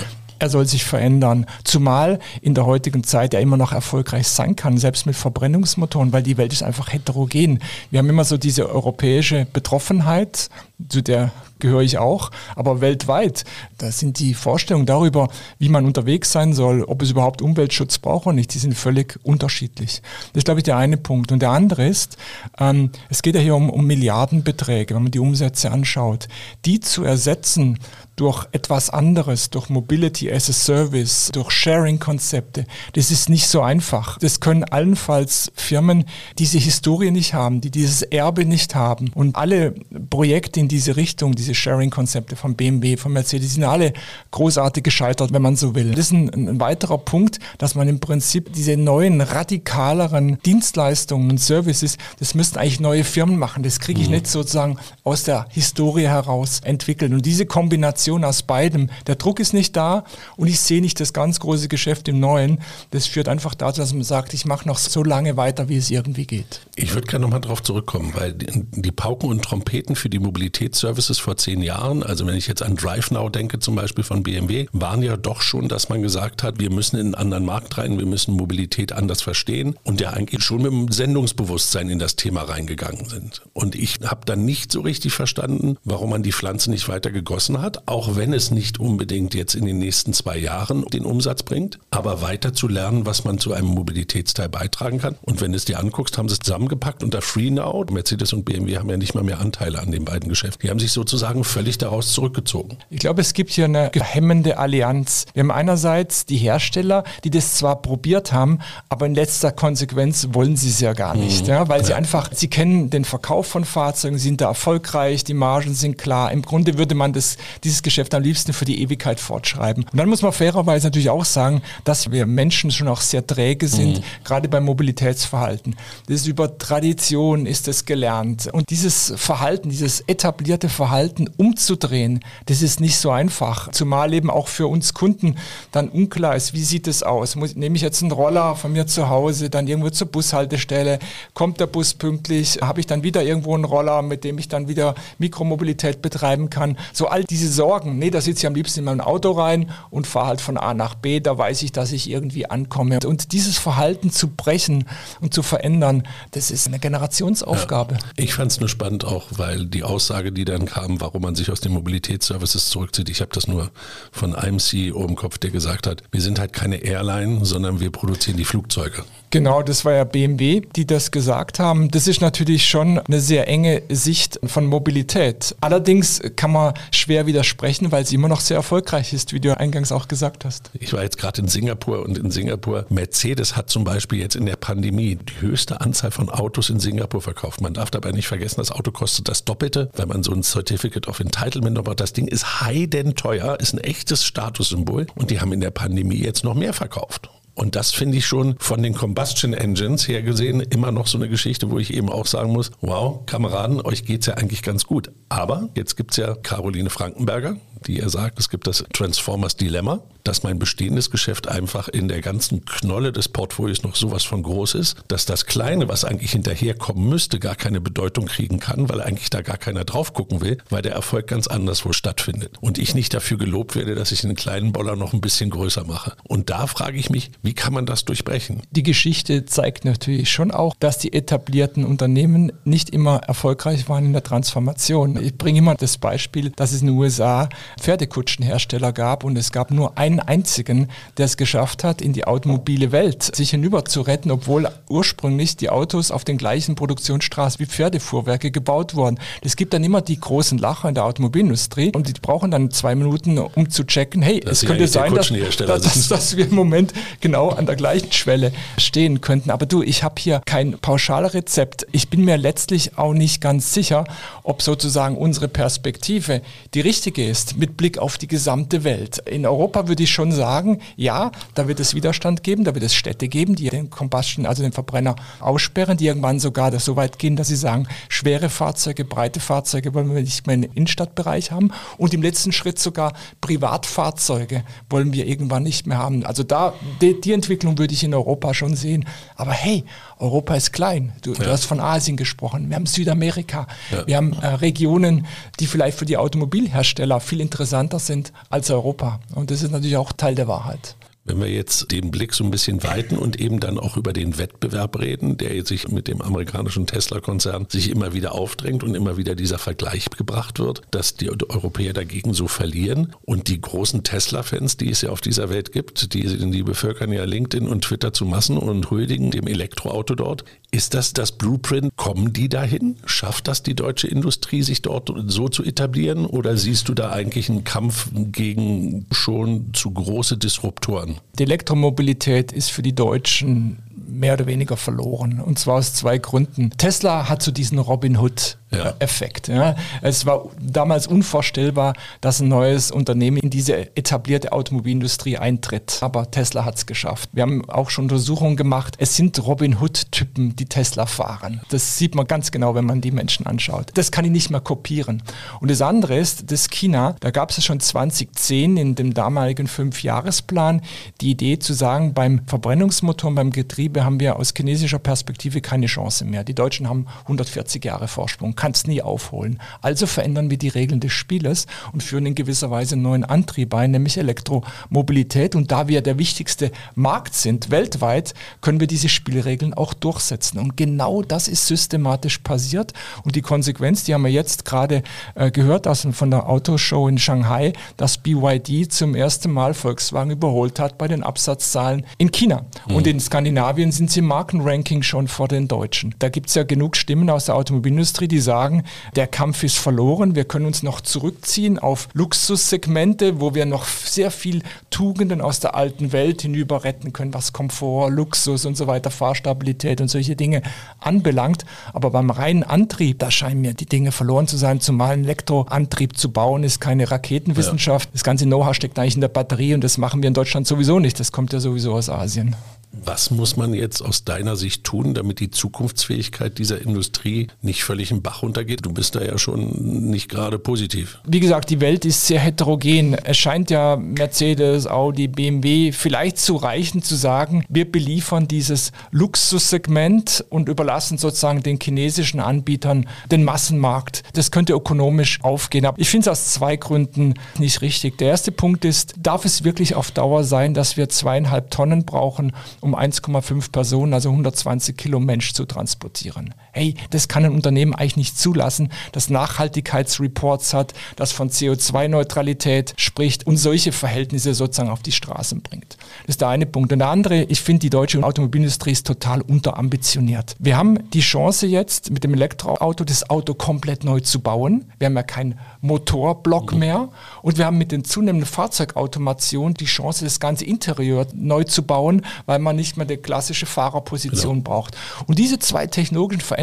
er 0.43 0.51
soll 0.51 0.67
sich 0.67 0.85
verändern. 0.85 1.47
Zumal 1.63 2.19
in 2.41 2.55
der 2.55 2.67
heutigen 2.67 3.05
Zeit 3.05 3.33
er 3.33 3.41
immer 3.41 3.57
noch 3.57 3.71
erfolgreich 3.71 4.27
sein 4.27 4.57
kann, 4.57 4.77
selbst 4.77 5.07
mit 5.07 5.15
Verbrennungsmotoren, 5.15 6.13
weil 6.13 6.25
die 6.25 6.37
Welt 6.37 6.53
ist 6.53 6.65
einfach 6.65 6.93
heterogen. 6.93 7.61
Wir 7.91 8.01
haben 8.01 8.09
immer 8.09 8.25
so 8.25 8.37
diese 8.37 8.69
europäische 8.69 9.47
Betroffenheit, 9.53 10.51
zu 10.89 11.01
der 11.01 11.31
gehöre 11.61 11.83
ich 11.83 11.99
auch, 11.99 12.33
aber 12.57 12.81
weltweit, 12.81 13.45
da 13.79 13.93
sind 13.93 14.19
die 14.19 14.35
Vorstellungen 14.35 14.85
darüber, 14.85 15.29
wie 15.61 15.69
man 15.69 15.87
unterwegs 15.87 16.33
sein 16.33 16.55
soll, 16.55 16.83
ob 16.83 17.03
es 17.03 17.13
überhaupt 17.13 17.41
Umweltschutz 17.41 17.99
braucht 17.99 18.27
oder 18.27 18.35
nicht, 18.35 18.53
die 18.53 18.59
sind 18.59 18.75
völlig 18.75 19.21
unterschiedlich. 19.23 20.03
Das 20.33 20.41
ist, 20.41 20.45
glaube 20.45 20.59
ich, 20.59 20.65
der 20.65 20.77
eine 20.77 20.97
Punkt. 20.97 21.31
Und 21.31 21.41
der 21.41 21.51
andere 21.51 21.87
ist, 21.87 22.17
ähm, 22.59 22.91
es 23.11 23.23
geht 23.23 23.37
ja 23.37 23.41
hier 23.41 23.55
um, 23.55 23.71
um 23.71 23.87
Milliardenbeträge, 23.87 24.97
wenn 24.97 25.05
man 25.05 25.13
die 25.13 25.21
Umsätze 25.21 25.71
anschaut, 25.71 26.27
die 26.65 26.81
zu 26.81 27.05
ersetzen 27.05 27.79
durch 28.17 28.47
etwas 28.53 28.91
anderes, 28.91 29.51
durch 29.51 29.71
Mobility 29.71 30.31
as 30.31 30.51
a 30.51 30.53
Service, 30.53 31.31
durch 31.33 31.51
Sharing-Konzepte. 31.51 32.67
Das 32.93 33.11
ist 33.11 33.29
nicht 33.29 33.47
so 33.47 33.63
einfach. 33.63 34.19
Das 34.19 34.41
können 34.41 34.65
allenfalls 34.65 35.51
Firmen, 35.55 36.05
die 36.39 36.43
diese 36.43 36.59
Historie 36.59 37.13
nicht 37.13 37.35
haben, 37.35 37.61
die 37.61 37.71
dieses 37.71 38.03
Erbe 38.03 38.45
nicht 38.45 38.75
haben. 38.75 39.13
Und 39.15 39.37
alle 39.37 39.75
Projekte 40.11 40.59
in 40.59 40.67
diese 40.67 40.97
Richtung, 40.97 41.37
diese 41.37 41.55
Sharing-Konzepte 41.55 42.35
von 42.35 42.57
BMW, 42.57 42.97
von 42.97 43.13
Mercedes, 43.13 43.55
sind 43.55 43.63
alle 43.63 43.93
großartig 44.33 44.83
gescheitert, 44.83 45.33
wenn 45.33 45.41
man 45.41 45.55
so 45.55 45.77
will. 45.77 45.93
Das 45.93 46.07
ist 46.07 46.13
ein, 46.13 46.29
ein 46.35 46.61
weiterer 46.61 46.99
Punkt, 46.99 47.39
dass 47.59 47.77
man 47.77 47.87
im 47.87 48.01
Prinzip 48.01 48.53
diese 48.53 48.77
neuen, 48.77 49.21
radikaleren 49.21 50.39
Dienstleistungen 50.45 51.31
und 51.31 51.39
Services, 51.39 51.97
das 52.19 52.35
müssten 52.35 52.59
eigentlich 52.59 52.81
neue 52.81 53.05
Firmen 53.05 53.39
machen. 53.39 53.63
Das 53.63 53.79
kriege 53.79 54.01
ich 54.01 54.09
mhm. 54.09 54.15
nicht 54.15 54.27
sozusagen 54.27 54.79
aus 55.05 55.23
der 55.23 55.47
Historie 55.51 56.09
heraus 56.09 56.59
entwickelt. 56.65 57.13
Und 57.13 57.25
diese 57.25 57.47
Kombination 57.47 58.02
aus 58.11 58.43
beidem, 58.43 58.91
der 59.07 59.17
Druck 59.17 59.41
ist 59.41 59.55
nicht 59.55 59.77
da 59.77 60.05
und 60.37 60.49
ich 60.49 60.61
sehe 60.61 60.81
nicht 60.81 61.01
das 61.01 61.13
ganz 61.13 61.41
große 61.41 61.69
Geschäft 61.69 62.09
im 62.09 62.21
Neuen. 62.21 62.59
Das 62.91 63.07
führt 63.07 63.29
einfach 63.29 63.55
dazu, 63.55 63.81
dass 63.81 63.93
man 63.93 64.03
sagt, 64.03 64.35
ich 64.35 64.45
mache 64.45 64.67
noch 64.67 64.79
so 64.79 65.03
lange 65.03 65.37
weiter, 65.37 65.69
wie 65.69 65.77
es 65.77 65.91
irgendwie 65.91 66.27
geht. 66.27 66.61
Ich 66.75 66.95
würde 66.95 67.07
gerne 67.07 67.23
nochmal 67.25 67.41
darauf 67.41 67.63
zurückkommen, 67.63 68.13
weil 68.15 68.35
die 68.35 68.93
Pauken 68.93 69.31
und 69.31 69.43
Trompeten 69.43 69.97
für 69.97 70.09
die 70.09 70.19
Mobilitätsservices 70.19 71.19
vor 71.19 71.37
zehn 71.37 71.63
Jahren, 71.63 72.03
also 72.03 72.27
wenn 72.27 72.35
ich 72.35 72.47
jetzt 72.47 72.63
an 72.63 72.77
DriveNow 72.77 73.31
denke 73.31 73.59
zum 73.59 73.75
Beispiel 73.75 74.05
von 74.05 74.23
BMW, 74.23 74.67
waren 74.73 75.03
ja 75.03 75.17
doch 75.17 75.43
schon, 75.43 75.69
dass 75.69 75.89
man 75.89 76.03
gesagt 76.03 76.43
hat, 76.43 76.59
wir 76.59 76.71
müssen 76.71 76.97
in 76.97 77.07
einen 77.07 77.15
anderen 77.15 77.45
Markt 77.45 77.79
rein, 77.79 77.99
wir 77.99 78.07
müssen 78.07 78.35
Mobilität 78.35 78.93
anders 78.93 79.23
verstehen 79.23 79.77
und 79.85 80.01
ja 80.01 80.11
eigentlich 80.11 80.43
schon 80.43 80.63
mit 80.63 80.73
dem 80.73 80.93
Sendungsbewusstsein 80.93 81.89
in 81.89 81.99
das 81.99 82.17
Thema 82.17 82.43
reingegangen 82.43 83.09
sind. 83.09 83.43
Und 83.53 83.75
ich 83.75 84.01
habe 84.05 84.25
dann 84.25 84.45
nicht 84.45 84.73
so 84.73 84.81
richtig 84.81 85.13
verstanden, 85.13 85.77
warum 85.85 86.11
man 86.11 86.23
die 86.23 86.33
Pflanze 86.33 86.71
nicht 86.71 86.89
weiter 86.89 87.11
gegossen 87.11 87.61
hat, 87.61 87.89
auch 87.93 88.17
wenn 88.17 88.33
es 88.33 88.51
nicht 88.51 88.81
unbedingt 88.81 89.35
jetzt 89.35 89.55
in 89.55 89.67
den 89.67 89.79
nächsten 89.79 90.15
zwei 90.15 90.39
Jahren 90.39 90.87
den 90.87 91.05
Umsatz 91.05 91.43
bringt, 91.43 91.79
aber 91.91 92.23
weiter 92.23 92.55
zu 92.55 92.67
lernen, 92.67 93.05
was 93.05 93.25
man 93.25 93.37
zu 93.37 93.53
einem 93.53 93.69
Mobilitätsteil 93.69 94.49
beitragen 94.49 94.99
kann. 94.99 95.17
Und 95.21 95.43
wenn 95.43 95.53
du 95.53 95.59
es 95.59 95.67
dir 95.67 95.79
anguckst, 95.79 96.17
haben 96.17 96.27
sie 96.31 96.33
es 96.33 96.39
zusammengepackt 96.39 97.05
unter 97.05 97.21
FreeNow. 97.21 97.91
Mercedes 97.91 98.33
und 98.33 98.47
BMW 98.47 98.79
haben 98.79 98.89
ja 98.89 98.97
nicht 98.97 99.15
mal 99.15 99.23
mehr 99.23 99.41
Anteile 99.41 99.79
an 99.79 99.93
den 99.93 100.07
beiden 100.07 100.31
Geschäften. 100.31 100.63
Die 100.63 100.71
haben 100.71 100.79
sich 100.79 100.91
sozusagen 100.91 101.45
völlig 101.45 101.77
daraus 101.77 102.13
zurückgezogen. 102.13 102.79
Ich 102.89 102.99
glaube, 102.99 103.21
es 103.21 103.35
gibt 103.35 103.51
hier 103.51 103.67
eine 103.67 103.91
hemmende 103.95 104.57
Allianz. 104.57 105.27
Wir 105.35 105.43
haben 105.43 105.51
einerseits 105.51 106.25
die 106.25 106.39
Hersteller, 106.39 107.05
die 107.25 107.31
das 107.31 107.57
zwar 107.57 107.83
probiert 107.83 108.33
haben, 108.33 108.61
aber 108.89 109.05
in 109.05 109.15
letzter 109.15 109.53
Konsequenz 109.53 110.29
wollen 110.33 110.57
sie 110.57 110.71
es 110.71 110.81
ja 110.81 110.95
gar 110.95 111.15
nicht, 111.15 111.43
mhm. 111.43 111.51
ja, 111.51 111.69
weil 111.69 111.81
ja. 111.81 111.89
sie 111.89 111.93
einfach, 111.93 112.31
sie 112.33 112.49
kennen 112.49 112.89
den 112.89 113.05
Verkauf 113.05 113.49
von 113.49 113.67
Fahrzeugen, 113.67 114.17
sind 114.17 114.41
da 114.41 114.47
erfolgreich, 114.47 115.25
die 115.25 115.35
Margen 115.35 115.75
sind 115.75 115.99
klar. 115.99 116.33
Im 116.33 116.41
Grunde 116.41 116.79
würde 116.79 116.95
man 116.95 117.13
das, 117.13 117.37
dieses 117.65 117.82
Geschäft 117.83 118.15
am 118.15 118.23
liebsten 118.23 118.53
für 118.53 118.65
die 118.65 118.83
Ewigkeit 118.83 119.21
fortschreiben. 119.21 119.85
Und 119.85 119.97
dann 119.97 120.09
muss 120.09 120.23
man 120.23 120.33
fairerweise 120.33 120.87
natürlich 120.87 121.11
auch 121.11 121.25
sagen, 121.25 121.63
dass 121.85 122.11
wir 122.11 122.27
Menschen 122.27 122.71
schon 122.71 122.89
auch 122.89 123.01
sehr 123.01 123.27
träge 123.27 123.69
sind, 123.69 123.99
mhm. 123.99 124.05
gerade 124.25 124.49
beim 124.49 124.65
Mobilitätsverhalten. 124.65 125.77
Das 126.07 126.17
ist 126.17 126.27
über 126.27 126.59
Tradition 126.59 127.47
ist 127.47 127.69
es 127.69 127.85
gelernt. 127.85 128.49
Und 128.53 128.71
dieses 128.71 129.13
Verhalten, 129.17 129.71
dieses 129.71 130.01
etablierte 130.07 130.69
Verhalten 130.69 131.29
umzudrehen, 131.37 132.21
das 132.47 132.63
ist 132.63 132.81
nicht 132.81 132.97
so 132.97 133.11
einfach. 133.11 133.71
Zumal 133.73 134.15
eben 134.15 134.31
auch 134.31 134.49
für 134.49 134.67
uns 134.67 134.95
Kunden 134.95 135.37
dann 135.71 135.89
unklar 135.89 136.37
ist, 136.37 136.55
wie 136.55 136.65
sieht 136.65 136.87
es 136.87 137.03
aus? 137.03 137.37
Muss, 137.37 137.57
nehme 137.57 137.77
ich 137.77 137.83
jetzt 137.83 138.03
einen 138.03 138.13
Roller 138.13 138.55
von 138.57 138.73
mir 138.73 138.87
zu 138.87 139.09
Hause, 139.09 139.51
dann 139.51 139.67
irgendwo 139.67 139.91
zur 139.91 140.09
Bushaltestelle, 140.09 140.99
kommt 141.35 141.61
der 141.61 141.67
Bus 141.67 141.95
pünktlich, 141.95 142.59
habe 142.61 142.81
ich 142.81 142.87
dann 142.87 143.03
wieder 143.03 143.23
irgendwo 143.23 143.55
einen 143.55 143.65
Roller, 143.65 144.03
mit 144.03 144.25
dem 144.25 144.39
ich 144.39 144.49
dann 144.49 144.69
wieder 144.69 144.95
Mikromobilität 145.19 146.03
betreiben 146.03 146.51
kann. 146.51 146.77
So 146.93 147.07
all 147.09 147.25
diese 147.25 147.49
Sorgen, 147.49 147.72
nee, 147.85 148.11
da 148.11 148.21
sitze 148.21 148.41
ich 148.41 148.47
am 148.47 148.55
liebsten 148.55 148.81
in 148.81 148.85
mein 148.85 149.01
Auto 149.01 149.33
rein 149.33 149.71
und 149.91 150.07
fahre 150.07 150.27
halt 150.29 150.41
von 150.41 150.57
A 150.57 150.75
nach 150.75 150.95
B, 150.95 151.21
da 151.21 151.37
weiß 151.37 151.63
ich, 151.63 151.73
dass 151.73 151.93
ich 151.93 152.09
irgendwie 152.11 152.47
ankomme. 152.47 152.99
Und 153.05 153.33
dieses 153.33 153.59
Verhalten 153.59 154.11
zu 154.11 154.29
brechen 154.29 154.85
und 155.21 155.35
zu 155.35 155.43
verändern, 155.43 156.03
das 156.33 156.51
ist 156.51 156.67
eine 156.67 156.79
Generationsaufgabe. 156.79 157.95
Ja, 157.95 158.01
ich 158.17 158.35
fand 158.35 158.53
es 158.53 158.61
nur 158.61 158.69
spannend 158.69 159.05
auch, 159.05 159.27
weil 159.37 159.67
die 159.67 159.83
Aussage, 159.83 160.33
die 160.33 160.45
dann 160.45 160.67
kam, 160.67 161.01
warum 161.01 161.23
man 161.23 161.35
sich 161.35 161.51
aus 161.51 161.61
den 161.61 161.73
Mobilitätsservices 161.73 162.71
zurückzieht, 162.71 163.09
ich 163.09 163.21
habe 163.21 163.31
das 163.33 163.47
nur 163.47 163.71
von 164.11 164.35
einem 164.35 164.59
CEO 164.59 165.05
im 165.05 165.17
Kopf, 165.17 165.39
der 165.39 165.51
gesagt 165.51 165.87
hat, 165.87 166.03
wir 166.11 166.21
sind 166.21 166.39
halt 166.39 166.53
keine 166.53 166.77
Airline, 166.77 167.45
sondern 167.45 167.81
wir 167.81 167.91
produzieren 167.91 168.37
die 168.37 168.45
Flugzeuge. 168.45 169.05
Genau, 169.33 169.63
das 169.63 169.87
war 169.87 169.95
ja 169.95 170.05
BMW, 170.05 170.61
die 170.77 170.87
das 170.87 171.11
gesagt 171.11 171.59
haben. 171.59 171.91
Das 171.91 172.07
ist 172.07 172.21
natürlich 172.21 172.69
schon 172.69 172.99
eine 172.99 173.19
sehr 173.19 173.49
enge 173.49 173.81
Sicht 173.89 174.39
von 174.45 174.67
Mobilität. 174.67 175.57
Allerdings 175.63 176.21
kann 176.37 176.53
man 176.53 176.75
schwer 176.91 177.25
widersprechen, 177.25 177.91
weil 177.93 178.05
sie 178.05 178.17
immer 178.17 178.29
noch 178.29 178.41
sehr 178.41 178.59
erfolgreich 178.59 179.15
ist, 179.15 179.33
wie 179.33 179.41
du 179.41 179.57
eingangs 179.57 179.91
auch 179.91 180.07
gesagt 180.07 180.45
hast. 180.45 180.71
Ich 180.79 180.93
war 180.93 181.03
jetzt 181.03 181.17
gerade 181.17 181.41
in 181.41 181.49
Singapur 181.49 182.05
und 182.05 182.19
in 182.19 182.31
Singapur, 182.31 182.85
Mercedes 182.91 183.57
hat 183.57 183.71
zum 183.71 183.85
Beispiel 183.85 184.19
jetzt 184.19 184.37
in 184.37 184.45
der 184.45 184.57
Pandemie 184.57 185.17
die 185.17 185.41
höchste 185.41 185.81
Anzahl 185.81 186.11
von 186.11 186.29
Autos 186.29 186.69
in 186.69 186.79
Singapur 186.79 187.23
verkauft. 187.23 187.63
Man 187.63 187.73
darf 187.73 187.91
dabei 187.91 188.13
nicht 188.13 188.29
vergessen, 188.29 188.57
das 188.59 188.71
Auto 188.71 188.91
kostet 188.91 189.29
das 189.29 189.47
Doppelte, 189.47 189.91
wenn 189.95 190.09
man 190.09 190.23
so 190.23 190.33
ein 190.33 190.43
Certificate 190.43 191.09
of 191.09 191.21
Entitlement 191.21 191.79
noch 191.79 191.95
Das 191.95 192.13
Ding 192.13 192.27
ist 192.27 192.61
heidenteuer, 192.61 193.59
ist 193.59 193.73
ein 193.73 193.79
echtes 193.79 194.27
Statussymbol 194.27 195.07
und 195.15 195.31
die 195.31 195.41
haben 195.41 195.55
in 195.55 195.61
der 195.61 195.71
Pandemie 195.71 196.23
jetzt 196.23 196.45
noch 196.45 196.55
mehr 196.55 196.75
verkauft. 196.75 197.31
Und 197.55 197.77
das 197.77 197.93
finde 197.93 198.19
ich 198.19 198.27
schon 198.27 198.57
von 198.59 198.83
den 198.83 198.95
Combustion 198.95 199.53
Engines 199.53 200.09
her 200.09 200.23
gesehen 200.23 200.61
immer 200.61 200.91
noch 200.91 201.07
so 201.07 201.19
eine 201.19 201.29
Geschichte, 201.29 201.71
wo 201.71 201.79
ich 201.79 201.93
eben 201.93 202.09
auch 202.09 202.27
sagen 202.27 202.53
muss, 202.53 202.71
wow, 202.81 203.25
Kameraden, 203.27 203.81
euch 203.83 204.05
geht 204.05 204.23
es 204.23 204.27
ja 204.27 204.35
eigentlich 204.35 204.63
ganz 204.63 204.85
gut. 204.85 205.11
Aber 205.29 205.69
jetzt 205.77 205.97
gibt 205.97 206.13
es 206.13 206.17
ja 206.17 206.35
Caroline 206.35 206.91
Frankenberger, 206.91 207.57
die 207.87 207.99
er 207.99 208.09
sagt, 208.09 208.39
es 208.39 208.49
gibt 208.49 208.67
das 208.67 208.85
Transformers 208.93 209.57
Dilemma, 209.57 210.03
dass 210.25 210.43
mein 210.43 210.59
bestehendes 210.59 211.11
Geschäft 211.11 211.49
einfach 211.49 211.89
in 211.89 212.09
der 212.09 212.21
ganzen 212.21 212.65
Knolle 212.65 213.13
des 213.13 213.29
Portfolios 213.29 213.83
noch 213.83 213.97
sowas 213.97 214.25
von 214.25 214.43
groß 214.43 214.75
ist, 214.75 214.97
dass 215.09 215.27
das 215.27 215.47
Kleine, 215.47 215.89
was 215.89 216.05
eigentlich 216.05 216.33
hinterherkommen 216.33 217.09
müsste, 217.09 217.39
gar 217.39 217.57
keine 217.57 217.81
Bedeutung 217.81 218.27
kriegen 218.27 218.61
kann, 218.61 218.89
weil 218.89 219.01
eigentlich 219.01 219.31
da 219.31 219.43
gar 219.43 219.59
keiner 219.59 219.85
drauf 219.85 220.15
gucken 220.15 220.41
will, 220.41 220.59
weil 220.71 220.83
der 220.83 220.93
Erfolg 220.93 221.27
ganz 221.27 221.47
anderswo 221.47 221.93
stattfindet. 221.93 222.57
Und 222.61 222.79
ich 222.79 222.95
nicht 222.95 223.13
dafür 223.15 223.37
gelobt 223.37 223.75
werde, 223.75 223.95
dass 223.95 224.13
ich 224.13 224.21
den 224.21 224.37
kleinen 224.37 224.73
Boller 224.73 224.97
noch 224.97 225.13
ein 225.13 225.21
bisschen 225.21 225.51
größer 225.51 225.85
mache. 225.85 226.15
Und 226.25 226.51
da 226.51 226.67
frage 226.67 226.99
ich 226.99 227.11
mich, 227.11 227.31
wie 227.43 227.55
kann 227.55 227.73
man 227.73 227.87
das 227.87 228.05
durchbrechen? 228.05 228.63
Die 228.71 228.85
Geschichte 228.85 229.45
zeigt 229.47 229.85
natürlich 229.85 230.31
schon 230.31 230.53
auch, 230.53 230.77
dass 230.79 230.99
die 230.99 231.13
etablierten 231.13 231.85
Unternehmen 231.85 232.53
nicht 232.65 232.91
immer 232.91 233.17
erfolgreich 233.19 233.89
waren 233.89 234.07
in 234.07 234.13
der 234.13 234.23
Transformation. 234.23 235.21
Ich 235.21 235.37
bringe 235.37 235.59
immer 235.59 235.75
das 235.75 235.99
Beispiel, 235.99 236.51
dass 236.51 236.73
es 236.73 236.83
in 236.83 236.87
den 236.87 236.97
USA 236.97 237.49
Pferdekutschenhersteller 237.81 238.93
gab 238.93 239.25
und 239.25 239.37
es 239.37 239.51
gab 239.51 239.73
nur 239.73 239.99
einen 239.99 240.21
einzigen, 240.21 240.89
der 241.19 241.27
es 241.27 241.37
geschafft 241.37 241.83
hat, 241.83 242.01
in 242.01 242.13
die 242.13 242.27
automobile 242.27 242.93
Welt 242.93 243.35
sich 243.35 243.51
hinüber 243.51 243.85
zu 243.85 244.03
retten, 244.03 244.31
obwohl 244.31 244.69
ursprünglich 244.89 245.57
die 245.57 245.69
Autos 245.69 246.13
auf 246.13 246.25
den 246.25 246.39
gleichen 246.39 246.77
Produktionsstraßen 246.77 247.59
wie 247.59 247.67
Pferdefuhrwerke 247.67 248.53
gebaut 248.53 248.95
wurden. 248.95 249.19
Es 249.43 249.57
gibt 249.57 249.75
dann 249.75 249.83
immer 249.83 250.01
die 250.01 250.21
großen 250.21 250.59
Lacher 250.59 250.89
in 250.89 250.95
der 250.95 251.07
Automobilindustrie 251.07 251.91
und 251.93 252.07
die 252.07 252.13
brauchen 252.13 252.53
dann 252.53 252.71
zwei 252.71 252.95
Minuten, 252.95 253.39
um 253.39 253.69
zu 253.69 253.85
checken, 253.85 254.23
hey, 254.23 254.39
das 254.39 254.63
es 254.63 254.69
könnte 254.69 254.87
sein, 254.87 255.13
dass, 255.13 255.33
dass, 255.57 256.09
dass 256.09 256.37
wir 256.37 256.47
im 256.47 256.55
Moment 256.55 256.93
genau 257.21 257.32
an 257.41 257.67
der 257.67 257.77
gleichen 257.77 258.13
Schwelle 258.13 258.53
stehen 258.79 259.21
könnten. 259.21 259.51
Aber 259.51 259.67
du, 259.67 259.83
ich 259.83 260.03
habe 260.03 260.15
hier 260.19 260.41
kein 260.45 260.79
Pauschalrezept. 260.79 261.87
Ich 261.93 262.09
bin 262.09 262.25
mir 262.25 262.37
letztlich 262.37 262.99
auch 262.99 263.13
nicht 263.13 263.41
ganz 263.41 263.75
sicher, 263.75 264.05
ob 264.43 264.63
sozusagen 264.63 265.17
unsere 265.17 265.49
Perspektive 265.49 266.43
die 266.75 266.81
richtige 266.81 267.27
ist 267.27 267.57
mit 267.57 267.77
Blick 267.77 267.99
auf 267.99 268.19
die 268.19 268.29
gesamte 268.29 268.85
Welt. 268.85 269.19
In 269.27 269.47
Europa 269.47 269.89
würde 269.89 270.03
ich 270.03 270.11
schon 270.11 270.33
sagen, 270.33 270.81
ja, 270.97 271.33
da 271.55 271.69
wird 271.69 271.81
es 271.81 271.95
Widerstand 271.95 272.43
geben, 272.43 272.65
da 272.65 272.75
wird 272.75 272.85
es 272.85 272.95
Städte 272.95 273.29
geben, 273.29 273.55
die 273.55 273.69
den 273.69 273.91
Combustion, 273.91 274.47
also 274.47 274.63
den 274.63 274.73
Verbrenner 274.73 275.17
aussperren, 275.41 275.97
die 275.97 276.07
irgendwann 276.07 276.39
sogar 276.39 276.79
so 276.79 276.97
weit 276.97 277.19
gehen, 277.19 277.37
dass 277.37 277.49
sie 277.49 277.57
sagen, 277.57 277.87
schwere 278.09 278.49
Fahrzeuge, 278.49 279.05
breite 279.05 279.41
Fahrzeuge 279.41 279.95
wollen 279.95 280.15
wir 280.15 280.23
nicht 280.23 280.47
mehr 280.47 280.57
im 280.57 280.63
Innenstadtbereich 280.63 281.51
haben 281.51 281.71
und 281.99 282.15
im 282.15 282.23
letzten 282.23 282.53
Schritt 282.53 282.79
sogar 282.79 283.13
Privatfahrzeuge 283.41 284.65
wollen 284.91 285.13
wir 285.13 285.27
irgendwann 285.27 285.63
nicht 285.63 285.87
mehr 285.87 285.99
haben. 285.99 286.25
Also 286.25 286.43
da, 286.43 286.75
die, 287.01 287.21
die 287.25 287.33
Entwicklung 287.33 287.79
würde 287.79 287.95
ich 287.95 288.05
in 288.05 288.15
Europa 288.15 288.55
schon 288.55 288.77
sehen. 288.77 289.05
Aber 289.37 289.53
hey, 289.53 289.85
Europa 290.19 290.55
ist 290.55 290.73
klein. 290.73 291.13
Du, 291.23 291.33
ja. 291.33 291.45
du 291.45 291.51
hast 291.51 291.65
von 291.65 291.81
Asien 291.81 292.17
gesprochen. 292.17 292.69
Wir 292.69 292.77
haben 292.77 292.87
Südamerika. 292.87 293.67
Ja. 293.91 294.07
Wir 294.07 294.17
haben 294.17 294.33
äh, 294.35 294.47
Regionen, 294.47 295.27
die 295.61 295.67
vielleicht 295.67 295.99
für 295.99 296.07
die 296.07 296.17
Automobilhersteller 296.17 297.21
viel 297.21 297.41
interessanter 297.41 297.99
sind 297.99 298.33
als 298.51 298.71
Europa. 298.71 299.21
Und 299.35 299.51
das 299.51 299.63
ist 299.63 299.71
natürlich 299.71 299.97
auch 299.97 300.13
Teil 300.13 300.35
der 300.35 300.49
Wahrheit. 300.49 300.97
Wenn 301.25 301.41
wir 301.41 301.49
jetzt 301.49 301.93
den 301.93 302.11
Blick 302.11 302.35
so 302.35 302.43
ein 302.43 302.51
bisschen 302.51 302.83
weiten 302.83 303.17
und 303.17 303.39
eben 303.39 303.61
dann 303.61 303.79
auch 303.79 303.97
über 303.97 304.13
den 304.13 304.39
Wettbewerb 304.39 304.99
reden, 304.99 305.37
der 305.37 305.65
sich 305.65 305.87
mit 305.87 306.09
dem 306.09 306.21
amerikanischen 306.21 306.89
Tesla-Konzern 306.89 307.67
sich 307.71 307.91
immer 307.91 308.13
wieder 308.13 308.35
aufdrängt 308.35 308.83
und 308.83 308.97
immer 308.97 309.17
wieder 309.17 309.37
dieser 309.37 309.59
Vergleich 309.59 310.11
gebracht 310.11 310.59
wird, 310.59 310.83
dass 310.91 311.15
die 311.15 311.31
Europäer 311.31 311.93
dagegen 311.93 312.35
so 312.35 312.49
verlieren 312.49 313.15
und 313.23 313.47
die 313.47 313.61
großen 313.61 314.03
Tesla-Fans, 314.03 314.79
die 314.79 314.91
es 314.91 315.03
ja 315.03 315.11
auf 315.11 315.21
dieser 315.21 315.49
Welt 315.49 315.71
gibt, 315.71 316.13
die, 316.13 316.23
die 316.27 316.63
bevölkern 316.65 317.13
ja 317.13 317.25
LinkedIn 317.25 317.69
und 317.69 317.85
Twitter 317.85 318.13
zu 318.13 318.25
Massen 318.25 318.59
und 318.59 318.91
huldigen 318.91 319.31
dem 319.31 319.47
Elektroauto 319.47 320.17
dort. 320.17 320.45
Ist 320.73 320.95
das 320.95 321.13
das 321.13 321.33
Blueprint? 321.33 321.95
Kommen 321.97 322.33
die 322.33 322.49
dahin? 322.49 322.97
Schafft 323.05 323.47
das 323.47 323.63
die 323.63 323.77
deutsche 323.77 324.09
Industrie, 324.09 324.63
sich 324.63 324.83
dort 324.83 325.13
so 325.27 325.49
zu 325.49 325.63
etablieren? 325.63 326.27
Oder 326.27 326.57
siehst 326.57 326.89
du 326.89 326.95
da 326.95 327.13
eigentlich 327.13 327.49
einen 327.49 327.63
Kampf 327.63 328.09
gegen 328.13 329.07
schon 329.13 329.73
zu 329.75 329.93
große 329.93 330.39
Disruptoren? 330.39 331.12
Die 331.39 331.43
Elektromobilität 331.43 332.53
ist 332.53 332.71
für 332.71 332.83
die 332.83 332.95
Deutschen 332.95 333.83
mehr 334.07 334.35
oder 334.35 334.47
weniger 334.47 334.77
verloren. 334.77 335.41
Und 335.41 335.59
zwar 335.59 335.77
aus 335.77 335.95
zwei 335.95 336.19
Gründen. 336.19 336.71
Tesla 336.77 337.29
hat 337.29 337.43
so 337.43 337.51
diesen 337.51 337.79
Robin 337.79 338.19
Hood 338.19 338.59
ja. 338.75 338.95
Effekt. 338.99 339.49
Ja. 339.49 339.77
Es 340.01 340.27
war 340.27 340.47
damals 340.61 341.07
unvorstellbar, 341.07 341.95
dass 342.21 342.41
ein 342.41 342.49
neues 342.49 342.91
Unternehmen 342.91 343.39
in 343.39 343.51
diese 343.51 343.97
etablierte 343.97 344.53
Automobilindustrie 344.53 345.39
eintritt. 345.39 345.99
Aber 346.01 346.31
Tesla 346.31 346.65
hat 346.65 346.77
es 346.77 346.87
geschafft. 346.87 347.31
Wir 347.33 347.43
haben 347.43 347.69
auch 347.69 347.91
schon 347.91 348.05
Untersuchungen 348.05 348.57
gemacht. 348.57 348.97
Es 348.99 349.17
sind 349.17 349.45
Robin 349.45 349.81
Hood-Typen, 349.81 350.57
die 350.57 350.67
Tesla 350.67 351.07
fahren. 351.07 351.61
Das 351.71 351.99
sieht 351.99 352.15
man 352.15 352.27
ganz 352.27 352.51
genau, 352.51 352.75
wenn 352.75 352.85
man 352.85 353.01
die 353.01 353.11
Menschen 353.11 353.47
anschaut. 353.47 353.91
Das 353.95 354.11
kann 354.11 354.25
ich 354.25 354.31
nicht 354.31 354.51
mehr 354.51 354.61
kopieren. 354.61 355.23
Und 355.61 355.71
das 355.71 355.83
andere 355.83 356.17
ist, 356.17 356.51
das 356.51 356.69
China, 356.71 357.17
da 357.21 357.31
gab 357.31 357.51
es 357.51 357.65
schon 357.65 357.81
2010 357.81 358.77
in 358.77 358.95
dem 358.95 359.15
damaligen 359.15 359.67
Fünfjahresplan 359.67 360.83
die 361.21 361.31
Idee 361.31 361.59
zu 361.59 361.73
sagen, 361.73 362.15
beim 362.15 362.43
Verbrennungsmotor, 362.47 363.35
beim 363.35 363.51
Getriebe 363.51 364.05
haben 364.05 364.21
wir 364.21 364.37
aus 364.37 364.53
chinesischer 364.57 364.99
Perspektive 364.99 365.61
keine 365.61 365.87
Chance 365.87 366.25
mehr. 366.25 366.45
Die 366.45 366.55
Deutschen 366.55 366.89
haben 366.89 367.07
140 367.23 367.85
Jahre 367.85 368.09
Vorsprung 368.09 368.55
kannst 368.63 368.87
nie 368.87 369.03
aufholen. 369.03 369.59
Also 369.81 370.07
verändern 370.07 370.49
wir 370.49 370.57
die 370.57 370.69
Regeln 370.69 371.01
des 371.01 371.11
Spieles 371.11 371.67
und 371.93 372.01
führen 372.01 372.27
in 372.27 372.37
gewisser 372.37 372.71
Weise 372.71 372.95
einen 372.95 373.03
neuen 373.03 373.25
Antrieb 373.25 373.75
ein, 373.75 373.91
nämlich 373.91 374.19
Elektromobilität. 374.19 375.57
Und 375.57 375.73
da 375.73 375.89
wir 375.89 376.01
der 376.01 376.17
wichtigste 376.17 376.71
Markt 376.95 377.35
sind 377.35 377.73
weltweit, 377.73 378.35
können 378.61 378.79
wir 378.79 378.87
diese 378.87 379.09
Spielregeln 379.09 379.75
auch 379.75 379.95
durchsetzen. 379.95 380.61
Und 380.61 380.77
genau 380.77 381.23
das 381.23 381.49
ist 381.49 381.67
systematisch 381.67 382.39
passiert. 382.39 382.93
Und 383.25 383.35
die 383.35 383.43
Konsequenz, 383.43 384.05
die 384.05 384.15
haben 384.15 384.23
wir 384.23 384.31
jetzt 384.31 384.65
gerade 384.65 385.03
äh, 385.35 385.51
gehört 385.51 385.89
aus, 385.89 386.07
von 386.13 386.31
der 386.31 386.49
Autoshow 386.49 387.09
in 387.09 387.19
Shanghai, 387.19 387.73
dass 387.97 388.19
BYD 388.19 388.93
zum 388.93 389.17
ersten 389.17 389.51
Mal 389.51 389.75
Volkswagen 389.75 390.31
überholt 390.31 390.79
hat 390.79 390.99
bei 390.99 391.09
den 391.09 391.25
Absatzzahlen 391.25 392.07
in 392.17 392.31
China. 392.31 392.67
Mhm. 392.87 392.95
Und 392.95 393.07
in 393.09 393.19
Skandinavien 393.19 393.91
sind 393.91 394.13
sie 394.13 394.21
im 394.21 394.27
Markenranking 394.27 395.03
schon 395.03 395.27
vor 395.27 395.49
den 395.49 395.67
Deutschen. 395.67 396.15
Da 396.21 396.29
gibt 396.29 396.49
es 396.49 396.55
ja 396.55 396.63
genug 396.63 396.97
Stimmen 396.97 397.29
aus 397.29 397.47
der 397.47 397.57
Automobilindustrie, 397.57 398.29
die 398.29 398.39
sagen, 398.39 398.52
sagen, 398.53 398.85
der 399.17 399.29
Kampf 399.29 399.63
ist 399.63 399.79
verloren. 399.79 400.35
Wir 400.35 400.45
können 400.45 400.67
uns 400.67 400.83
noch 400.83 401.01
zurückziehen 401.01 401.79
auf 401.79 402.11
Luxussegmente, 402.13 403.41
wo 403.41 403.55
wir 403.55 403.65
noch 403.65 403.87
sehr 403.87 404.31
viel 404.31 404.63
Tugenden 404.91 405.41
aus 405.41 405.59
der 405.61 405.75
alten 405.75 406.13
Welt 406.13 406.43
hinüber 406.43 406.85
retten 406.85 407.15
können, 407.15 407.33
was 407.33 407.55
Komfort, 407.55 408.11
Luxus 408.11 408.67
und 408.67 408.77
so 408.77 408.87
weiter, 408.87 409.11
Fahrstabilität 409.11 410.03
und 410.03 410.09
solche 410.09 410.37
Dinge 410.37 410.61
anbelangt. 411.01 411.65
Aber 411.95 412.11
beim 412.11 412.29
reinen 412.29 412.63
Antrieb, 412.63 413.21
da 413.21 413.31
scheinen 413.31 413.63
mir 413.63 413.73
die 413.73 413.87
Dinge 413.87 414.13
verloren 414.13 414.47
zu 414.47 414.59
sein. 414.59 414.81
Zumal 414.81 415.15
ein 415.15 415.25
Elektroantrieb 415.25 416.19
zu 416.19 416.31
bauen, 416.31 416.63
ist 416.63 416.79
keine 416.79 417.11
Raketenwissenschaft. 417.11 418.11
Ja. 418.11 418.13
Das 418.13 418.23
ganze 418.23 418.45
Know-how 418.45 418.75
steckt 418.75 418.99
eigentlich 418.99 419.15
in 419.15 419.23
der 419.23 419.29
Batterie 419.29 419.73
und 419.73 419.83
das 419.83 419.97
machen 419.97 420.23
wir 420.23 420.29
in 420.29 420.35
Deutschland 420.35 420.67
sowieso 420.67 420.99
nicht. 420.99 421.19
Das 421.19 421.33
kommt 421.33 421.55
ja 421.55 421.61
sowieso 421.61 421.95
aus 421.95 422.11
Asien. 422.11 422.55
Was 422.93 423.31
muss 423.31 423.57
man 423.57 423.73
jetzt 423.73 424.03
aus 424.03 424.25
deiner 424.25 424.55
Sicht 424.55 424.85
tun, 424.85 425.15
damit 425.15 425.41
die 425.41 425.51
Zukunftsfähigkeit 425.51 426.59
dieser 426.59 426.83
Industrie 426.83 427.49
nicht 427.63 427.85
völlig 427.85 428.11
im 428.11 428.21
Bach 428.21 428.43
runtergeht? 428.43 428.85
Du 428.85 428.93
bist 428.93 429.15
da 429.15 429.23
ja 429.23 429.39
schon 429.39 430.11
nicht 430.11 430.29
gerade 430.29 430.59
positiv. 430.59 431.19
Wie 431.27 431.41
gesagt, 431.41 431.71
die 431.71 431.81
Welt 431.81 432.05
ist 432.05 432.27
sehr 432.27 432.39
heterogen. 432.39 433.15
Es 433.15 433.39
scheint 433.39 433.71
ja 433.71 433.97
Mercedes, 433.97 434.87
Audi, 434.87 435.27
BMW 435.29 435.93
vielleicht 435.93 436.39
zu 436.39 436.57
reichen 436.57 437.03
zu 437.03 437.15
sagen, 437.15 437.65
wir 437.71 437.91
beliefern 437.91 438.47
dieses 438.47 438.93
Luxussegment 439.11 440.45
und 440.51 440.69
überlassen 440.69 441.17
sozusagen 441.17 441.63
den 441.63 441.79
chinesischen 441.81 442.41
Anbietern 442.41 443.09
den 443.31 443.43
Massenmarkt. 443.43 444.23
Das 444.35 444.51
könnte 444.51 444.75
ökonomisch 444.75 445.39
aufgehen. 445.43 445.87
Aber 445.87 445.99
ich 445.99 446.11
finde 446.11 446.31
es 446.31 446.39
aus 446.39 446.51
zwei 446.53 446.77
Gründen 446.77 447.35
nicht 447.59 447.81
richtig. 447.81 448.19
Der 448.19 448.29
erste 448.29 448.53
Punkt 448.53 448.85
ist, 448.85 449.15
darf 449.19 449.47
es 449.47 449.65
wirklich 449.65 449.95
auf 449.95 450.11
Dauer 450.11 450.45
sein, 450.45 450.75
dass 450.75 450.99
wir 450.99 451.09
zweieinhalb 451.09 451.71
Tonnen 451.71 452.05
brauchen, 452.05 452.53
um 452.83 452.95
1,5 452.95 453.71
Personen, 453.71 454.13
also 454.13 454.31
120 454.31 454.97
Kilo 454.97 455.21
Mensch 455.21 455.53
zu 455.53 455.65
transportieren. 455.65 456.55
Hey, 456.75 456.95
das 457.11 457.29
kann 457.29 457.45
ein 457.45 457.53
Unternehmen 457.53 457.95
eigentlich 457.95 458.17
nicht 458.17 458.39
zulassen, 458.39 458.91
das 459.13 459.29
Nachhaltigkeitsreports 459.29 460.73
hat, 460.73 460.95
das 461.17 461.31
von 461.31 461.51
CO2-Neutralität 461.51 462.95
spricht 462.97 463.47
und 463.47 463.59
solche 463.59 463.93
Verhältnisse 463.93 464.55
sozusagen 464.55 464.89
auf 464.89 465.03
die 465.03 465.13
Straßen 465.13 465.61
bringt. 465.61 465.99
Das 466.23 466.37
ist 466.37 466.41
der 466.41 466.49
eine 466.49 466.65
Punkt. 466.65 466.91
Und 466.91 467.01
der 467.01 467.09
andere, 467.09 467.43
ich 467.43 467.61
finde, 467.61 467.81
die 467.81 467.91
deutsche 467.91 468.23
Automobilindustrie 468.25 468.93
ist 468.93 469.07
total 469.07 469.43
unterambitioniert. 469.43 470.57
Wir 470.61 470.79
haben 470.79 471.11
die 471.11 471.21
Chance 471.21 471.67
jetzt 471.67 472.11
mit 472.11 472.25
dem 472.25 472.33
Elektroauto 472.33 473.05
das 473.05 473.29
Auto 473.29 473.53
komplett 473.53 474.03
neu 474.05 474.21
zu 474.21 474.41
bauen. 474.41 474.87
Wir 474.99 475.07
haben 475.07 475.17
ja 475.17 475.25
keinen 475.25 475.59
Motorblock 475.83 476.73
mhm. 476.73 476.79
mehr 476.79 477.09
und 477.43 477.59
wir 477.59 477.67
haben 477.67 477.77
mit 477.77 477.93
den 477.93 478.05
zunehmenden 478.05 478.49
Fahrzeugautomation 478.49 479.75
die 479.75 479.85
Chance, 479.85 480.25
das 480.25 480.41
ganze 480.41 480.65
Interieur 480.65 481.27
neu 481.35 481.65
zu 481.65 481.83
bauen, 481.83 482.25
weil 482.47 482.61
man 482.61 482.77
nicht 482.77 482.97
mehr 482.97 483.05
die 483.05 483.19
klassische 483.19 483.67
Fahrerposition 483.67 484.63
genau. 484.63 484.71
braucht. 484.71 484.97
Und 485.27 485.39
diese 485.39 485.59
zwei 485.59 485.87
technologischen 485.87 486.41
Veränderungen 486.41 486.62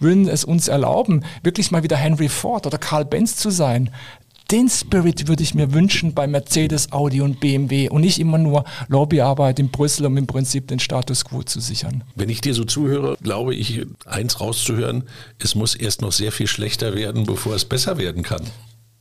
würden 0.00 0.28
es 0.28 0.44
uns 0.44 0.68
erlauben, 0.68 1.24
wirklich 1.42 1.70
mal 1.70 1.82
wieder 1.82 1.96
Henry 1.96 2.28
Ford 2.28 2.66
oder 2.66 2.78
Karl 2.78 3.04
Benz 3.04 3.36
zu 3.36 3.50
sein. 3.50 3.90
Den 4.52 4.68
Spirit 4.68 5.26
würde 5.26 5.42
ich 5.42 5.54
mir 5.54 5.72
wünschen 5.72 6.14
bei 6.14 6.28
Mercedes, 6.28 6.92
Audi 6.92 7.20
und 7.20 7.40
BMW 7.40 7.88
und 7.88 8.02
nicht 8.02 8.20
immer 8.20 8.38
nur 8.38 8.64
Lobbyarbeit 8.86 9.58
in 9.58 9.70
Brüssel, 9.70 10.06
um 10.06 10.16
im 10.16 10.28
Prinzip 10.28 10.68
den 10.68 10.78
Status 10.78 11.24
quo 11.24 11.42
zu 11.42 11.58
sichern. 11.58 12.04
Wenn 12.14 12.28
ich 12.28 12.42
dir 12.42 12.54
so 12.54 12.64
zuhöre, 12.64 13.16
glaube 13.20 13.56
ich, 13.56 13.84
eins 14.04 14.40
rauszuhören, 14.40 15.02
es 15.40 15.56
muss 15.56 15.74
erst 15.74 16.00
noch 16.00 16.12
sehr 16.12 16.30
viel 16.30 16.46
schlechter 16.46 16.94
werden, 16.94 17.26
bevor 17.26 17.56
es 17.56 17.64
besser 17.64 17.98
werden 17.98 18.22
kann. 18.22 18.42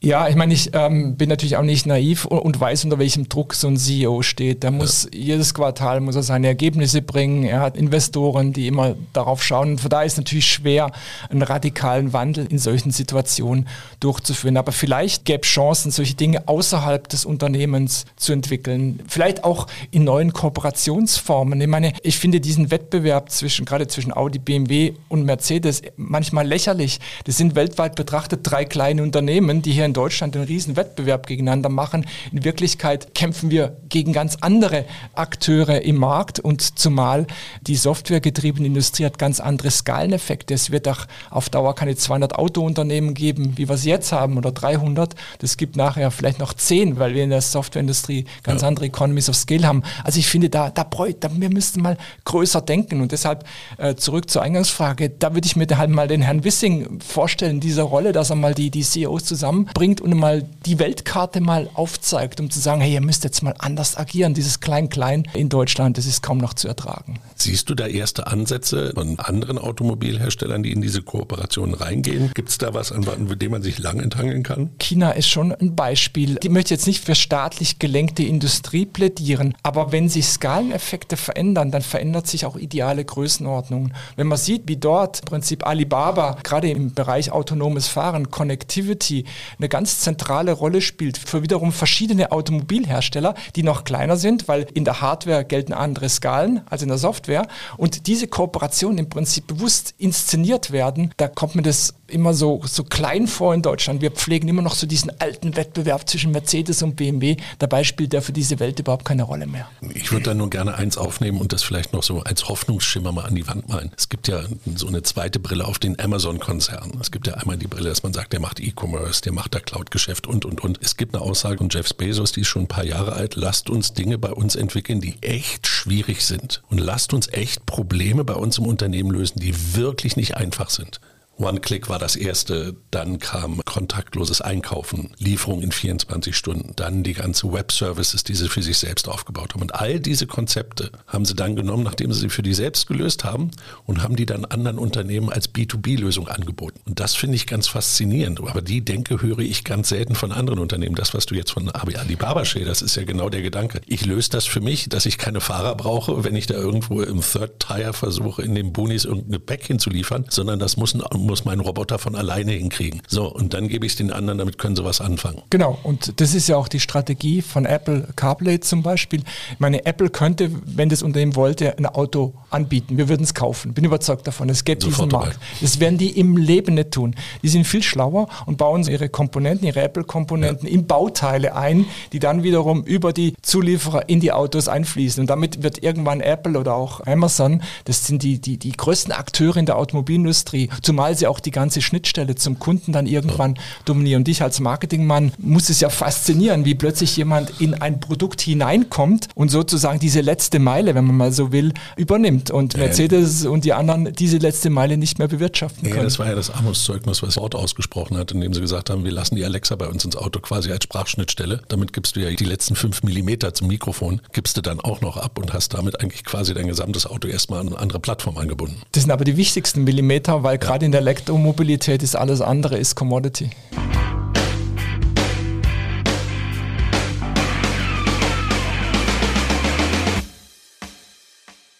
Ja, 0.02 0.28
ich 0.28 0.36
meine, 0.36 0.54
ich 0.54 0.70
ähm, 0.74 1.16
bin 1.16 1.30
natürlich 1.30 1.58
auch 1.58 1.64
nicht 1.64 1.88
naiv 1.88 2.26
und, 2.26 2.60
weiß, 2.60 2.84
unter 2.84 3.00
welchem 3.00 3.28
Druck 3.28 3.56
so 3.56 3.68
ein 3.68 3.78
CEO 3.78 4.22
steht. 4.22 4.62
Der 4.62 4.70
muss 4.70 5.06
ja. 5.06 5.20
jedes 5.20 5.54
Quartal 5.54 6.00
muss 6.00 6.16
er 6.16 6.22
seine 6.22 6.46
Ergebnisse 6.48 7.02
bringen. 7.02 7.44
Er 7.44 7.62
hat 7.62 7.76
Investoren, 7.76 8.54
die 8.54 8.68
immer 8.68 8.96
darauf 9.14 9.42
schauen. 9.42 9.72
Und 9.72 9.82
von 9.82 9.90
daher 9.90 10.06
ist 10.06 10.14
es 10.14 10.18
natürlich 10.18 10.48
schwer, 10.48 10.92
einen 11.30 11.42
radikalen 11.42 12.14
Wandel 12.14 12.46
in 12.46 12.60
solchen 12.60 12.92
Situationen 12.92 13.68
durchzuführen. 14.00 14.58
Aber 14.58 14.74
vielleicht 14.74 15.26
gäbe 15.26 15.42
es 15.42 15.48
Chancen, 15.48 15.90
solche 15.90 16.14
Dinge 16.14 16.48
außerhalb 16.48 17.08
des 17.08 17.26
Unternehmens 17.26 18.06
zu 18.16 18.32
entwickeln. 18.32 19.00
Vielleicht 19.08 19.44
auch 19.44 19.66
in 19.90 20.04
neuen 20.04 20.34
Kooperationsformen. 20.34 21.60
Ich 21.60 21.68
meine, 21.68 21.94
ich 22.04 22.20
finde 22.20 22.42
diesen 22.42 22.70
Wettbewerb 22.70 23.32
zwischen, 23.32 23.66
gerade 23.66 23.88
zwischen 23.88 24.16
Audi, 24.16 24.38
BMW 24.38 24.94
und 25.10 25.26
Mercedes 25.26 25.82
manchmal 25.96 26.46
lächerlich. 26.46 27.00
Das 27.24 27.38
sind 27.38 27.56
weltweit 27.56 27.96
betrachtet 27.96 28.42
drei 28.44 28.66
kleine 28.66 29.02
Unternehmen, 29.02 29.64
die 29.64 29.72
hier 29.72 29.85
in 29.86 29.94
Deutschland 29.94 30.36
einen 30.36 30.46
riesen 30.46 30.76
Wettbewerb 30.76 31.28
gegeneinander 31.28 31.70
machen. 31.70 32.06
In 32.32 32.44
Wirklichkeit 32.44 33.16
kämpfen 33.16 33.52
wir 33.52 33.78
gegen 33.90 34.14
ganz 34.14 34.38
andere 34.42 34.86
Akteure 35.14 35.82
im 35.82 35.98
Markt 35.98 36.40
und 36.40 36.78
zumal 36.78 37.28
die 37.62 37.76
softwaregetriebene 37.76 38.68
Industrie 38.68 39.06
hat 39.06 39.18
ganz 39.18 39.40
andere 39.40 39.72
Skaleneffekte. 39.72 40.54
Es 40.54 40.72
wird 40.72 40.88
auch 40.88 41.06
auf 41.30 41.50
Dauer 41.50 41.76
keine 41.76 41.96
200 41.96 42.36
Autounternehmen 42.36 43.14
geben, 43.14 43.54
wie 43.58 43.70
wir 43.70 43.76
es 43.76 43.86
jetzt 43.86 44.12
haben 44.12 44.38
oder 44.38 44.52
300. 44.52 45.16
Das 45.40 45.58
gibt 45.58 45.76
nachher 45.76 46.12
vielleicht 46.12 46.40
noch 46.40 46.54
10, 46.54 47.00
weil 47.00 47.14
wir 47.14 47.24
in 47.24 47.30
der 47.30 47.42
Softwareindustrie 47.42 48.26
ganz 48.44 48.62
ja. 48.62 48.68
andere 48.68 48.86
Economies 48.86 49.30
of 49.30 49.36
Scale 49.36 49.68
haben. 49.68 49.84
Also 50.04 50.20
ich 50.20 50.28
finde, 50.28 50.50
da, 50.50 50.70
da, 50.70 50.84
da 50.84 51.30
wir 51.32 51.50
müssten 51.50 51.82
mal 51.82 51.98
größer 52.26 52.62
denken 52.62 53.02
und 53.02 53.12
deshalb 53.12 53.46
äh, 53.78 53.96
zurück 53.96 54.30
zur 54.30 54.42
Eingangsfrage, 54.42 55.10
da 55.10 55.34
würde 55.34 55.46
ich 55.46 55.56
mir 55.56 55.68
halt 55.78 55.90
mal 55.90 56.08
den 56.08 56.22
Herrn 56.22 56.44
Wissing 56.44 57.00
vorstellen, 57.00 57.60
diese 57.60 57.84
Rolle, 57.84 58.12
dass 58.12 58.30
er 58.30 58.36
mal 58.36 58.54
die, 58.54 58.72
die 58.72 58.84
CEOs 58.84 59.26
zusammenbringt 59.26 59.75
bringt 59.76 60.02
und 60.02 60.16
mal 60.16 60.44
die 60.66 60.80
Weltkarte 60.80 61.42
mal 61.42 61.70
aufzeigt, 61.76 62.40
um 62.40 62.50
zu 62.50 62.60
sagen, 62.60 62.82
hey, 62.82 62.94
ihr 62.94 63.02
müsst 63.02 63.24
jetzt 63.24 63.44
mal 63.44 63.54
anders 63.60 63.96
agieren. 63.98 64.34
Dieses 64.34 64.62
Klein-Klein 64.62 65.28
in 65.36 65.50
Deutschland, 65.50 66.00
das 66.00 66.08
ist 66.08 66.24
kaum 66.24 66.40
noch 66.40 66.56
zu 66.56 66.68
ertragen. 66.68 67.20
Siehst 67.36 67.70
du 67.70 67.76
da 67.76 67.86
erste 67.86 68.26
Ansätze 68.26 68.94
von 68.96 69.20
anderen 69.20 69.60
Automobilherstellern, 69.60 70.64
die 70.64 70.72
in 70.72 70.82
diese 70.82 71.04
Kooperation 71.04 71.74
reingehen? 71.74 72.32
Gibt 72.34 72.50
es 72.50 72.58
da 72.58 72.74
was, 72.74 72.92
an 72.92 73.06
dem 73.38 73.52
man 73.52 73.62
sich 73.62 73.78
lang 73.78 74.00
enthangeln 74.00 74.44
kann? 74.44 74.70
China 74.80 75.12
ist 75.12 75.28
schon 75.28 75.52
ein 75.52 75.76
Beispiel. 75.76 76.40
Ich 76.42 76.50
möchte 76.50 76.74
jetzt 76.74 76.88
nicht 76.88 77.04
für 77.04 77.14
staatlich 77.14 77.78
gelenkte 77.78 78.24
Industrie 78.24 78.86
plädieren, 78.86 79.56
aber 79.62 79.92
wenn 79.92 80.08
sich 80.08 80.26
Skaleneffekte 80.26 81.18
verändern, 81.18 81.72
dann 81.72 81.82
verändert 81.82 82.28
sich 82.28 82.46
auch 82.46 82.56
ideale 82.56 83.04
Größenordnungen. 83.04 83.94
Wenn 84.16 84.28
man 84.28 84.38
sieht, 84.38 84.64
wie 84.68 84.78
dort 84.78 85.20
im 85.20 85.26
Prinzip 85.26 85.68
Alibaba 85.68 86.38
gerade 86.44 86.70
im 86.72 86.94
Bereich 86.94 87.32
autonomes 87.32 87.90
Fahren, 87.90 88.32
Connectivity, 88.32 89.26
eine 89.60 89.65
eine 89.66 89.70
ganz 89.70 90.00
zentrale 90.00 90.52
Rolle 90.52 90.80
spielt 90.80 91.18
für 91.18 91.42
wiederum 91.42 91.72
verschiedene 91.72 92.32
Automobilhersteller, 92.32 93.34
die 93.56 93.64
noch 93.64 93.84
kleiner 93.84 94.16
sind, 94.16 94.48
weil 94.48 94.68
in 94.76 94.86
der 94.86 95.02
Hardware 95.02 95.44
gelten 95.44 95.74
andere 95.74 96.08
Skalen 96.08 96.62
als 96.70 96.84
in 96.84 96.90
der 96.90 97.00
Software. 97.00 97.48
Und 97.78 98.06
diese 98.06 98.28
Kooperation 98.28 99.00
im 99.00 99.10
Prinzip 99.10 99.48
bewusst 99.48 99.96
inszeniert 99.98 100.72
werden, 100.72 101.12
da 101.18 101.28
kommt 101.28 101.56
mir 101.56 101.64
das 101.64 101.96
immer 102.08 102.34
so, 102.34 102.62
so 102.66 102.84
klein 102.84 103.28
vor 103.28 103.56
in 103.56 103.64
Deutschland. 103.64 104.02
Wir 104.02 104.12
pflegen 104.12 104.48
immer 104.48 104.62
noch 104.62 104.76
so 104.76 104.86
diesen 104.86 105.12
alten 105.20 105.56
Wettbewerb 105.56 106.08
zwischen 106.08 106.32
Mercedes 106.32 106.84
und 106.84 106.96
BMW. 106.96 107.38
Dabei 107.58 107.84
spielt 107.84 108.14
der 108.14 108.22
für 108.22 108.32
diese 108.32 108.60
Welt 108.60 108.80
überhaupt 108.80 109.06
keine 109.06 109.24
Rolle 109.24 109.48
mehr. 109.48 109.68
Ich 109.94 110.12
würde 110.12 110.26
da 110.26 110.34
nur 110.34 110.50
gerne 110.50 110.76
eins 110.76 110.98
aufnehmen 110.98 111.40
und 111.42 111.52
das 111.52 111.64
vielleicht 111.64 111.94
noch 111.94 112.04
so 112.04 112.22
als 112.22 112.48
Hoffnungsschimmer 112.48 113.12
mal 113.12 113.26
an 113.26 113.36
die 113.36 113.48
Wand 113.48 113.68
malen. 113.68 113.92
Es 113.98 114.10
gibt 114.10 114.28
ja 114.28 114.44
so 114.76 114.88
eine 114.88 115.02
zweite 115.02 115.40
Brille 115.40 115.66
auf 115.66 115.80
den 115.80 116.00
Amazon-Konzern. 116.00 116.92
Es 117.02 117.10
gibt 117.10 117.26
ja 117.26 117.34
einmal 117.36 117.58
die 117.58 117.68
Brille, 117.68 117.90
dass 117.90 118.04
man 118.04 118.14
sagt, 118.14 118.34
der 118.34 118.40
macht 118.40 118.60
E-Commerce, 118.60 119.22
der 119.22 119.34
macht 119.34 119.55
da 119.56 119.62
Cloud-Geschäft 119.62 120.28
und, 120.28 120.46
und, 120.46 120.62
und. 120.62 120.80
Es 120.82 120.98
gibt 120.98 121.16
eine 121.16 121.24
Aussage 121.24 121.58
von 121.58 121.70
Jeff 121.70 121.94
Bezos, 121.96 122.32
die 122.32 122.42
ist 122.42 122.48
schon 122.48 122.64
ein 122.64 122.68
paar 122.68 122.84
Jahre 122.84 123.14
alt. 123.14 123.36
Lasst 123.36 123.70
uns 123.70 123.94
Dinge 123.94 124.18
bei 124.18 124.32
uns 124.32 124.56
entwickeln, 124.56 125.02
die 125.02 125.16
echt 125.22 125.68
schwierig 125.68 126.26
sind. 126.26 126.62
Und 126.70 126.80
lasst 126.80 127.14
uns 127.14 127.28
echt 127.32 127.66
Probleme 127.66 128.24
bei 128.24 128.36
uns 128.36 128.58
im 128.58 128.66
Unternehmen 128.66 129.12
lösen, 129.12 129.40
die 129.40 129.76
wirklich 129.76 130.18
nicht 130.18 130.38
einfach 130.38 130.70
sind. 130.70 131.00
One-Click 131.38 131.90
war 131.90 132.00
das 132.00 132.16
erste, 132.16 132.76
dann 132.92 133.20
kam 133.20 133.62
kontaktloses 133.66 134.42
Einkaufen, 134.42 135.12
Lieferung 135.18 135.62
in 135.62 135.72
24 135.72 136.36
Stunden, 136.36 136.74
dann 136.76 137.04
die 137.04 137.14
ganze 137.14 137.52
Web-Services, 137.52 138.24
die 138.24 138.36
sie 138.36 138.48
für 138.48 138.64
sich 138.64 138.78
selbst 138.78 139.10
aufgebaut 139.10 139.54
haben. 139.54 139.62
Und 139.62 139.76
all 139.76 140.00
diese 140.00 140.28
Konzepte 140.28 140.92
haben 141.08 141.26
sie 141.26 141.36
dann 141.36 141.56
genommen, 141.56 141.84
nachdem 141.84 142.14
sie 142.14 142.22
sie 142.22 142.30
für 142.30 142.42
die 142.42 142.54
selbst 142.54 142.88
gelöst 142.88 143.24
haben 143.26 143.52
und 143.86 144.02
haben 144.02 144.16
die 144.16 144.26
dann 144.26 144.46
anderen 144.46 144.80
Unternehmen 144.80 145.30
als 145.30 145.54
B2B-Lösung 145.54 146.28
angeboten. 146.28 146.80
Und 146.86 147.00
das 147.00 147.16
finde 147.16 147.36
ich 147.36 147.48
ganz 147.48 147.68
faszinierend. 147.68 148.40
Aber 148.40 148.62
die 148.62 148.84
Denke 148.84 149.22
höre 149.22 149.40
ich 149.40 149.64
ganz 149.64 149.90
selten 149.90 150.16
von 150.16 150.32
anderen 150.32 150.60
Unternehmen. 150.60 150.96
Das, 150.96 151.14
was 151.14 151.26
du 151.26 151.36
jetzt 151.36 151.52
von 151.52 151.70
Alibaba 151.70 152.46
schilderst, 152.46 152.82
ist 152.82 152.96
ja 152.96 153.04
genau 153.04 153.30
der 153.30 153.42
Gedanke. 153.42 153.82
Ich 153.88 154.06
löse 154.06 154.30
das 154.30 154.46
für 154.46 154.62
mich, 154.62 154.88
dass 154.88 155.06
ich 155.06 155.18
keine 155.18 155.42
Fahrer 155.42 155.76
brauche, 155.76 156.24
wenn 156.24 156.36
ich 156.36 156.48
da 156.48 156.54
irgendwo 156.54 157.02
im 157.02 157.22
Third 157.22 157.60
Tire 157.60 157.94
versuche, 157.94 158.42
in 158.42 158.56
den 158.56 158.72
Boonies 158.72 159.06
irgendein 159.06 159.32
Gepäck 159.32 159.66
hinzuliefern, 159.66 160.26
sondern 160.30 160.60
das 160.60 160.78
muss 160.78 160.94
ein 160.94 161.02
muss 161.26 161.46
mein 161.46 161.60
Roboter 161.60 162.00
von 162.00 162.16
alleine 162.16 162.54
hinkriegen. 162.54 163.02
So, 163.08 163.32
und 163.32 163.54
dann 163.54 163.68
gebe 163.68 163.86
ich 163.86 163.94
es 163.94 163.98
den 163.98 164.12
anderen, 164.12 164.38
damit 164.38 164.58
können 164.58 164.76
sie 164.76 164.84
was 164.84 165.02
anfangen. 165.02 165.42
Genau, 165.50 165.78
und 165.84 166.20
das 166.22 166.34
ist 166.34 166.48
ja 166.48 166.58
auch 166.58 166.68
die 166.68 166.80
Strategie 166.80 167.42
von 167.42 167.66
Apple 167.66 168.08
CarPlay 168.16 168.60
zum 168.60 168.84
Beispiel. 168.84 169.22
Ich 169.52 169.60
meine, 169.60 169.86
Apple 169.86 170.10
könnte, 170.10 170.52
wenn 170.66 170.90
das 170.90 171.04
Unternehmen 171.04 171.36
wollte, 171.36 171.78
ein 171.78 171.86
Auto 171.86 172.34
anbieten. 172.50 172.98
Wir 172.98 173.10
würden 173.10 173.24
es 173.24 173.34
kaufen. 173.34 173.74
Bin 173.74 173.84
überzeugt 173.84 174.28
davon. 174.28 174.50
Es 174.50 174.64
gibt 174.64 174.84
diesen 174.84 175.10
Markt. 175.10 175.40
Das 175.62 175.80
werden 175.80 175.98
die 175.98 176.18
im 176.18 176.38
Leben 176.38 176.76
nicht 176.76 176.92
tun. 176.92 177.16
Die 177.44 177.50
sind 177.50 177.66
viel 177.66 177.84
schlauer 177.84 178.28
und 178.46 178.58
bauen 178.58 178.84
ihre 178.88 179.10
Komponenten, 179.10 179.68
ihre 179.68 179.82
Apple-Komponenten 179.82 180.68
ja. 180.68 180.74
in 180.74 180.88
Bauteile 180.88 181.56
ein, 181.56 181.86
die 182.14 182.20
dann 182.20 182.44
wiederum 182.44 182.84
über 182.84 183.14
die 183.14 183.34
Zulieferer 183.42 184.08
in 184.10 184.20
die 184.20 184.32
Autos 184.32 184.68
einfließen. 184.68 185.22
Und 185.22 185.28
damit 185.28 185.64
wird 185.64 185.84
irgendwann 185.84 186.22
Apple 186.22 186.60
oder 186.60 186.76
auch 186.76 187.06
Amazon, 187.06 187.62
das 187.86 188.06
sind 188.06 188.24
die, 188.24 188.40
die, 188.40 188.58
die 188.58 188.72
größten 188.72 189.12
Akteure 189.12 189.58
in 189.58 189.66
der 189.66 189.78
Automobilindustrie, 189.78 190.70
zumal 190.82 191.15
sie 191.16 191.28
auch 191.28 191.40
die 191.40 191.52
ganze 191.52 191.82
Schnittstelle 191.82 192.36
zum 192.36 192.60
Kunden 192.60 192.92
dann 192.92 193.08
irgendwann 193.08 193.56
dominieren. 193.86 194.22
Und 194.22 194.28
dich 194.28 194.42
als 194.42 194.60
Marketingmann 194.60 195.32
muss 195.38 195.70
es 195.70 195.80
ja 195.80 195.90
faszinieren, 195.90 196.66
wie 196.66 196.76
plötzlich 196.76 197.16
jemand 197.18 197.62
in 197.62 197.74
ein 197.74 198.00
Produkt 198.00 198.42
hineinkommt 198.42 199.28
und 199.36 199.50
sozusagen 199.50 200.00
diese 200.00 200.22
letzte 200.22 200.60
Meile, 200.60 200.96
wenn 200.96 201.06
man 201.06 201.18
mal 201.18 201.32
so 201.32 201.52
will, 201.52 201.74
übernimmt 201.98 202.52
und 202.52 202.78
Mercedes 202.78 203.44
ja. 203.44 203.50
und 203.50 203.66
die 203.66 203.74
anderen 203.74 204.14
diese 204.14 204.38
letzte 204.38 204.70
Meile 204.70 204.98
nicht 204.98 205.20
mehr 205.20 205.28
bewirtschaften 205.28 205.84
können. 205.84 205.98
Ja, 205.98 206.04
das 206.04 206.20
war 206.20 206.28
ja 206.28 206.36
das 206.36 206.50
Armutszeugnis, 206.50 207.22
was 207.24 207.38
Wort 207.38 207.56
ausgesprochen 207.56 208.18
hat, 208.18 208.32
indem 208.32 208.54
sie 208.54 208.62
gesagt 208.62 208.90
haben, 208.90 209.04
wir 209.04 209.12
lassen 209.12 209.36
die 209.36 209.46
Alexa 209.46 209.76
bei 209.76 209.88
uns 209.88 210.06
ins 210.06 210.16
Auto 210.16 210.40
quasi 210.40 210.72
als 210.72 210.84
Sprachschnittstelle. 210.84 211.62
Damit 211.68 211.94
gibst 211.94 212.16
du 212.16 212.22
ja 212.22 212.30
die 212.32 212.46
letzten 212.46 212.76
fünf 212.76 213.04
Millimeter 213.04 213.54
zum 213.54 213.68
Mikrofon, 213.68 214.22
gibst 214.34 214.58
du 214.58 214.62
dann 214.62 214.80
auch 214.80 215.02
noch 215.02 215.18
ab 215.18 215.38
und 215.38 215.54
hast 215.54 215.74
damit 215.74 216.02
eigentlich 216.02 216.24
quasi 216.24 216.54
dein 216.54 216.68
gesamtes 216.68 217.06
Auto 217.06 217.28
erstmal 217.28 217.60
an 217.60 217.68
eine 217.68 217.80
andere 217.80 218.00
Plattform 218.00 218.38
angebunden. 218.38 218.82
Das 218.92 219.04
sind 219.04 219.12
aber 219.12 219.24
die 219.24 219.38
wichtigsten 219.38 219.84
Millimeter, 219.84 220.44
weil 220.44 220.58
gerade 220.58 220.86
in 220.86 220.92
der 220.92 221.02
Elektromobilität 221.06 222.02
ist 222.02 222.16
alles 222.16 222.42
andere, 222.42 222.80
ist 222.80 222.96
Commodity. 222.96 223.52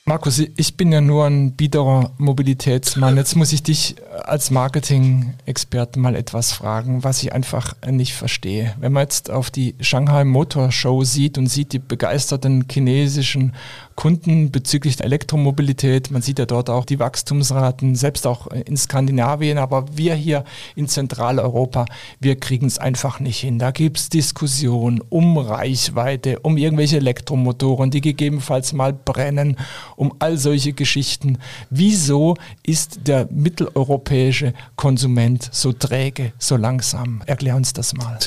Markus, 0.08 0.38
ich 0.38 0.78
bin 0.78 0.92
ja 0.92 1.02
nur 1.02 1.26
ein 1.26 1.54
biederer 1.54 2.12
Mobilitätsmann. 2.20 3.18
Jetzt 3.18 3.36
muss 3.36 3.52
ich 3.52 3.64
dich 3.64 3.96
als 4.24 4.52
Marketing-Experten 4.52 6.00
mal 6.00 6.16
etwas 6.16 6.54
fragen, 6.54 7.04
was 7.04 7.24
ich 7.24 7.34
einfach 7.34 7.74
nicht 7.90 8.14
verstehe. 8.14 8.76
Wenn 8.80 8.94
man 8.94 9.02
jetzt 9.02 9.32
auf 9.32 9.50
die 9.50 9.74
Shanghai 9.80 10.24
Motor 10.24 10.72
Show 10.72 11.04
sieht 11.04 11.40
und 11.40 11.48
sieht 11.48 11.74
die 11.74 11.80
begeisterten 11.80 12.66
chinesischen 12.70 13.54
Kunden 13.96 14.52
bezüglich 14.52 14.98
der 14.98 15.06
Elektromobilität. 15.06 16.12
Man 16.12 16.22
sieht 16.22 16.40
ja 16.40 16.46
dort 16.46 16.70
auch 16.70 16.86
die 16.86 17.00
Wachstumsraten, 17.00 17.96
selbst 17.96 18.28
auch 18.28 18.48
in 18.48 18.76
Skandinavien, 18.76 19.58
aber 19.58 19.86
wir 19.98 20.16
hier 20.16 20.44
in 20.76 20.88
Zentraleuropa, 20.88 21.86
wir 22.20 22.38
kriegen 22.38 22.68
es 22.68 22.78
einfach 22.78 23.20
nicht 23.22 23.40
hin. 23.40 23.58
Da 23.58 23.72
gibt 23.72 23.98
es 23.98 24.10
Diskussionen 24.10 25.02
um 25.10 25.38
Reichweite, 25.38 26.40
um 26.40 26.58
irgendwelche 26.58 26.98
Elektromotoren, 26.98 27.90
die 27.90 28.02
gegebenenfalls 28.02 28.74
mal 28.74 28.92
brennen, 28.92 29.58
um 29.96 30.14
all 30.20 30.38
solche 30.38 30.74
Geschichten. 30.74 31.38
Wieso 31.70 32.36
ist 32.64 33.08
der 33.08 33.30
mitteleuropäische 33.32 34.54
Konsument 34.76 35.50
so 35.54 35.72
träge, 35.72 36.34
so 36.38 36.58
langsam? 36.58 37.22
Erklär 37.26 37.56
uns 37.56 37.72
das 37.72 37.94
mal. 37.94 38.20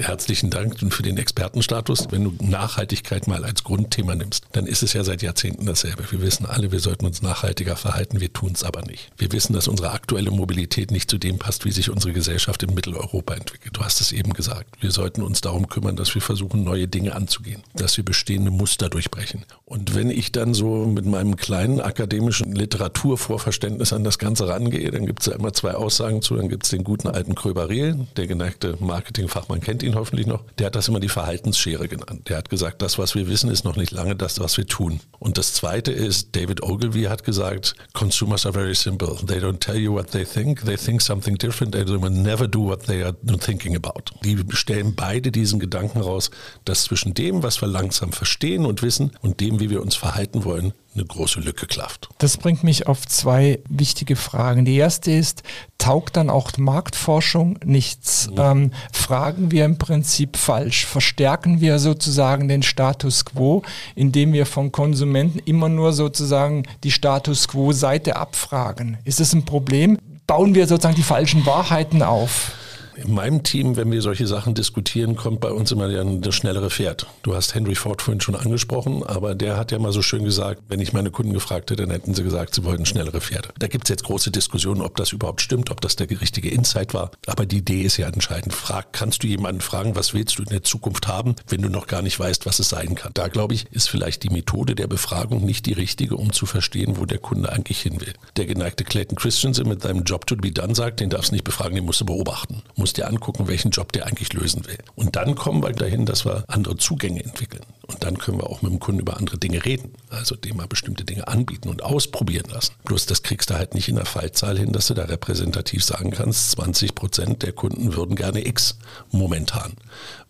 Herzlichen 0.00 0.50
Dank 0.50 0.80
für 0.92 1.02
den 1.02 1.16
Expertenstatus. 1.16 2.08
Wenn 2.10 2.24
du 2.24 2.32
Nachhaltigkeit 2.40 3.28
mal 3.28 3.44
als 3.44 3.62
Grundthema 3.62 4.16
nimmst, 4.16 4.44
dann 4.52 4.66
ist 4.66 4.82
es 4.82 4.95
ja 4.96 5.04
seit 5.04 5.22
Jahrzehnten 5.22 5.66
dasselbe. 5.66 6.10
Wir 6.10 6.20
wissen 6.22 6.46
alle, 6.46 6.72
wir 6.72 6.80
sollten 6.80 7.06
uns 7.06 7.22
nachhaltiger 7.22 7.76
verhalten, 7.76 8.20
wir 8.20 8.32
tun 8.32 8.52
es 8.54 8.64
aber 8.64 8.82
nicht. 8.82 9.10
Wir 9.16 9.30
wissen, 9.32 9.52
dass 9.52 9.68
unsere 9.68 9.92
aktuelle 9.92 10.30
Mobilität 10.30 10.90
nicht 10.90 11.10
zu 11.10 11.18
dem 11.18 11.38
passt, 11.38 11.64
wie 11.64 11.70
sich 11.70 11.90
unsere 11.90 12.12
Gesellschaft 12.12 12.62
in 12.62 12.74
Mitteleuropa 12.74 13.34
entwickelt. 13.34 13.76
Du 13.76 13.82
hast 13.82 14.00
es 14.00 14.12
eben 14.12 14.32
gesagt. 14.32 14.76
Wir 14.80 14.90
sollten 14.90 15.22
uns 15.22 15.40
darum 15.40 15.68
kümmern, 15.68 15.96
dass 15.96 16.14
wir 16.14 16.22
versuchen, 16.22 16.64
neue 16.64 16.88
Dinge 16.88 17.14
anzugehen, 17.14 17.62
dass 17.74 17.96
wir 17.96 18.04
bestehende 18.04 18.50
Muster 18.50 18.88
durchbrechen. 18.88 19.44
Und 19.66 19.94
wenn 19.94 20.10
ich 20.10 20.32
dann 20.32 20.54
so 20.54 20.86
mit 20.86 21.04
meinem 21.04 21.36
kleinen 21.36 21.80
akademischen 21.80 22.54
Literaturvorverständnis 22.54 23.92
an 23.92 24.02
das 24.02 24.18
Ganze 24.18 24.48
rangehe, 24.48 24.90
dann 24.90 25.06
gibt 25.06 25.20
es 25.20 25.26
ja 25.26 25.34
immer 25.34 25.52
zwei 25.52 25.74
Aussagen 25.74 26.22
zu. 26.22 26.36
Dann 26.36 26.48
gibt 26.48 26.64
es 26.64 26.70
den 26.70 26.84
guten 26.84 27.08
alten 27.08 27.34
Kröberel, 27.34 28.06
der 28.16 28.26
geneigte 28.26 28.76
Marketingfachmann 28.80 29.60
kennt 29.60 29.82
ihn 29.82 29.94
hoffentlich 29.94 30.26
noch. 30.26 30.42
Der 30.58 30.66
hat 30.66 30.74
das 30.74 30.88
immer 30.88 31.00
die 31.00 31.08
Verhaltensschere 31.08 31.86
genannt. 31.86 32.28
Der 32.28 32.38
hat 32.38 32.48
gesagt, 32.48 32.80
das, 32.80 32.98
was 32.98 33.14
wir 33.14 33.28
wissen, 33.28 33.50
ist 33.50 33.64
noch 33.64 33.76
nicht 33.76 33.92
lange 33.92 34.16
das, 34.16 34.40
was 34.40 34.56
wir 34.56 34.66
tun 34.66 34.85
tun. 34.86 35.00
Und 35.18 35.38
das 35.38 35.54
Zweite 35.54 35.92
ist, 35.92 36.36
David 36.36 36.62
Ogilvy 36.62 37.04
hat 37.04 37.24
gesagt, 37.24 37.74
Consumers 37.94 38.44
are 38.44 38.52
very 38.52 38.74
simple. 38.74 39.16
They 39.26 39.38
don't 39.38 39.58
tell 39.58 39.76
you 39.76 39.92
what 39.92 40.10
they 40.10 40.24
think. 40.24 40.64
They 40.64 40.76
think 40.76 41.00
something 41.02 41.36
different. 41.36 41.72
They 41.72 41.86
will 41.86 42.10
never 42.10 42.46
do 42.46 42.64
what 42.64 42.84
they 42.86 43.02
are 43.02 43.14
thinking 43.40 43.74
about. 43.74 44.04
Die 44.22 44.36
stellen 44.50 44.94
beide 44.94 45.32
diesen 45.32 45.58
Gedanken 45.58 46.00
raus, 46.00 46.30
dass 46.64 46.84
zwischen 46.84 47.14
dem, 47.14 47.42
was 47.42 47.60
wir 47.60 47.68
langsam 47.68 48.12
verstehen 48.12 48.66
und 48.66 48.82
wissen, 48.82 49.12
und 49.22 49.40
dem, 49.40 49.58
wie 49.60 49.70
wir 49.70 49.82
uns 49.82 49.96
verhalten 49.96 50.44
wollen, 50.44 50.72
eine 50.94 51.04
große 51.04 51.40
Lücke 51.40 51.66
klafft. 51.66 52.08
Das 52.18 52.36
bringt 52.36 52.64
mich 52.64 52.86
auf 52.86 53.06
zwei 53.06 53.60
wichtige 53.68 54.16
Fragen. 54.16 54.64
Die 54.64 54.76
erste 54.76 55.10
ist, 55.10 55.42
taugt 55.86 56.16
dann 56.16 56.30
auch 56.30 56.50
Marktforschung 56.58 57.60
nichts? 57.64 58.28
Ja. 58.36 58.50
Ähm, 58.50 58.72
fragen 58.92 59.52
wir 59.52 59.64
im 59.64 59.78
Prinzip 59.78 60.36
falsch? 60.36 60.84
Verstärken 60.84 61.60
wir 61.60 61.78
sozusagen 61.78 62.48
den 62.48 62.64
Status 62.64 63.24
quo, 63.24 63.62
indem 63.94 64.32
wir 64.32 64.46
von 64.46 64.72
Konsumenten 64.72 65.38
immer 65.44 65.68
nur 65.68 65.92
sozusagen 65.92 66.64
die 66.82 66.90
Status 66.90 67.46
quo-Seite 67.46 68.16
abfragen? 68.16 68.98
Ist 69.04 69.20
das 69.20 69.32
ein 69.32 69.44
Problem? 69.44 69.96
Bauen 70.26 70.56
wir 70.56 70.66
sozusagen 70.66 70.96
die 70.96 71.04
falschen 71.04 71.46
Wahrheiten 71.46 72.02
auf? 72.02 72.50
In 72.96 73.12
meinem 73.12 73.42
Team, 73.42 73.76
wenn 73.76 73.90
wir 73.92 74.00
solche 74.00 74.26
Sachen 74.26 74.54
diskutieren, 74.54 75.16
kommt 75.16 75.40
bei 75.40 75.50
uns 75.50 75.70
immer 75.70 75.86
das 75.88 76.34
schnellere 76.34 76.70
Pferd. 76.70 77.06
Du 77.22 77.34
hast 77.34 77.54
Henry 77.54 77.74
Ford 77.74 78.00
vorhin 78.00 78.22
schon 78.22 78.34
angesprochen, 78.34 79.02
aber 79.04 79.34
der 79.34 79.58
hat 79.58 79.70
ja 79.70 79.78
mal 79.78 79.92
so 79.92 80.00
schön 80.00 80.24
gesagt, 80.24 80.62
wenn 80.68 80.80
ich 80.80 80.94
meine 80.94 81.10
Kunden 81.10 81.34
gefragt 81.34 81.70
hätte, 81.70 81.82
dann 81.82 81.90
hätten 81.90 82.14
sie 82.14 82.22
gesagt, 82.22 82.54
sie 82.54 82.64
wollten 82.64 82.86
schnellere 82.86 83.20
Pferde. 83.20 83.50
Da 83.58 83.66
gibt 83.66 83.84
es 83.84 83.90
jetzt 83.90 84.04
große 84.04 84.30
Diskussionen, 84.30 84.80
ob 84.80 84.96
das 84.96 85.12
überhaupt 85.12 85.42
stimmt, 85.42 85.70
ob 85.70 85.82
das 85.82 85.96
der 85.96 86.08
richtige 86.08 86.48
Insight 86.48 86.94
war. 86.94 87.10
Aber 87.26 87.44
die 87.44 87.58
Idee 87.58 87.82
ist 87.82 87.98
ja 87.98 88.06
entscheidend. 88.06 88.54
Frag, 88.54 88.92
kannst 88.92 89.22
du 89.22 89.26
jemanden 89.26 89.60
fragen, 89.60 89.94
was 89.94 90.14
willst 90.14 90.38
du 90.38 90.42
in 90.42 90.48
der 90.48 90.62
Zukunft 90.62 91.06
haben, 91.06 91.36
wenn 91.48 91.60
du 91.60 91.68
noch 91.68 91.88
gar 91.88 92.00
nicht 92.00 92.18
weißt, 92.18 92.46
was 92.46 92.60
es 92.60 92.70
sein 92.70 92.94
kann? 92.94 93.12
Da 93.12 93.28
glaube 93.28 93.52
ich, 93.52 93.66
ist 93.72 93.90
vielleicht 93.90 94.22
die 94.22 94.30
Methode 94.30 94.74
der 94.74 94.86
Befragung 94.86 95.44
nicht 95.44 95.66
die 95.66 95.74
richtige, 95.74 96.16
um 96.16 96.32
zu 96.32 96.46
verstehen, 96.46 96.96
wo 96.96 97.04
der 97.04 97.18
Kunde 97.18 97.52
eigentlich 97.52 97.80
hin 97.80 98.00
will. 98.00 98.14
Der 98.36 98.46
geneigte 98.46 98.84
Clayton 98.84 99.16
Christensen 99.16 99.68
mit 99.68 99.82
seinem 99.82 100.04
Job 100.04 100.26
to 100.26 100.36
be 100.36 100.50
done 100.50 100.74
sagt, 100.74 101.00
den 101.00 101.10
darfst 101.10 101.30
du 101.30 101.34
nicht 101.34 101.44
befragen, 101.44 101.74
den 101.74 101.84
musst 101.84 102.00
du 102.00 102.06
beobachten 102.06 102.62
musst 102.85 102.85
dir 102.92 103.08
angucken, 103.08 103.48
welchen 103.48 103.70
Job 103.70 103.92
der 103.92 104.06
eigentlich 104.06 104.32
lösen 104.32 104.66
will. 104.66 104.78
Und 104.94 105.16
dann 105.16 105.34
kommen 105.34 105.62
wir 105.62 105.72
dahin, 105.72 106.06
dass 106.06 106.24
wir 106.24 106.44
andere 106.48 106.76
Zugänge 106.76 107.24
entwickeln. 107.24 107.62
Und 107.86 108.02
dann 108.02 108.18
können 108.18 108.38
wir 108.38 108.50
auch 108.50 108.62
mit 108.62 108.72
dem 108.72 108.80
Kunden 108.80 109.00
über 109.00 109.16
andere 109.16 109.38
Dinge 109.38 109.64
reden. 109.64 109.92
Also 110.10 110.34
dem 110.34 110.56
mal 110.56 110.66
bestimmte 110.66 111.04
Dinge 111.04 111.28
anbieten 111.28 111.68
und 111.68 111.82
ausprobieren 111.82 112.50
lassen. 112.50 112.74
Bloß 112.84 113.06
das 113.06 113.22
kriegst 113.22 113.50
du 113.50 113.54
halt 113.54 113.74
nicht 113.74 113.88
in 113.88 113.94
der 113.94 114.06
Fallzahl 114.06 114.58
hin, 114.58 114.72
dass 114.72 114.88
du 114.88 114.94
da 114.94 115.04
repräsentativ 115.04 115.84
sagen 115.84 116.10
kannst, 116.10 116.50
20 116.52 116.94
Prozent 116.94 117.42
der 117.42 117.52
Kunden 117.52 117.94
würden 117.94 118.16
gerne 118.16 118.46
X 118.46 118.78
momentan. 119.10 119.74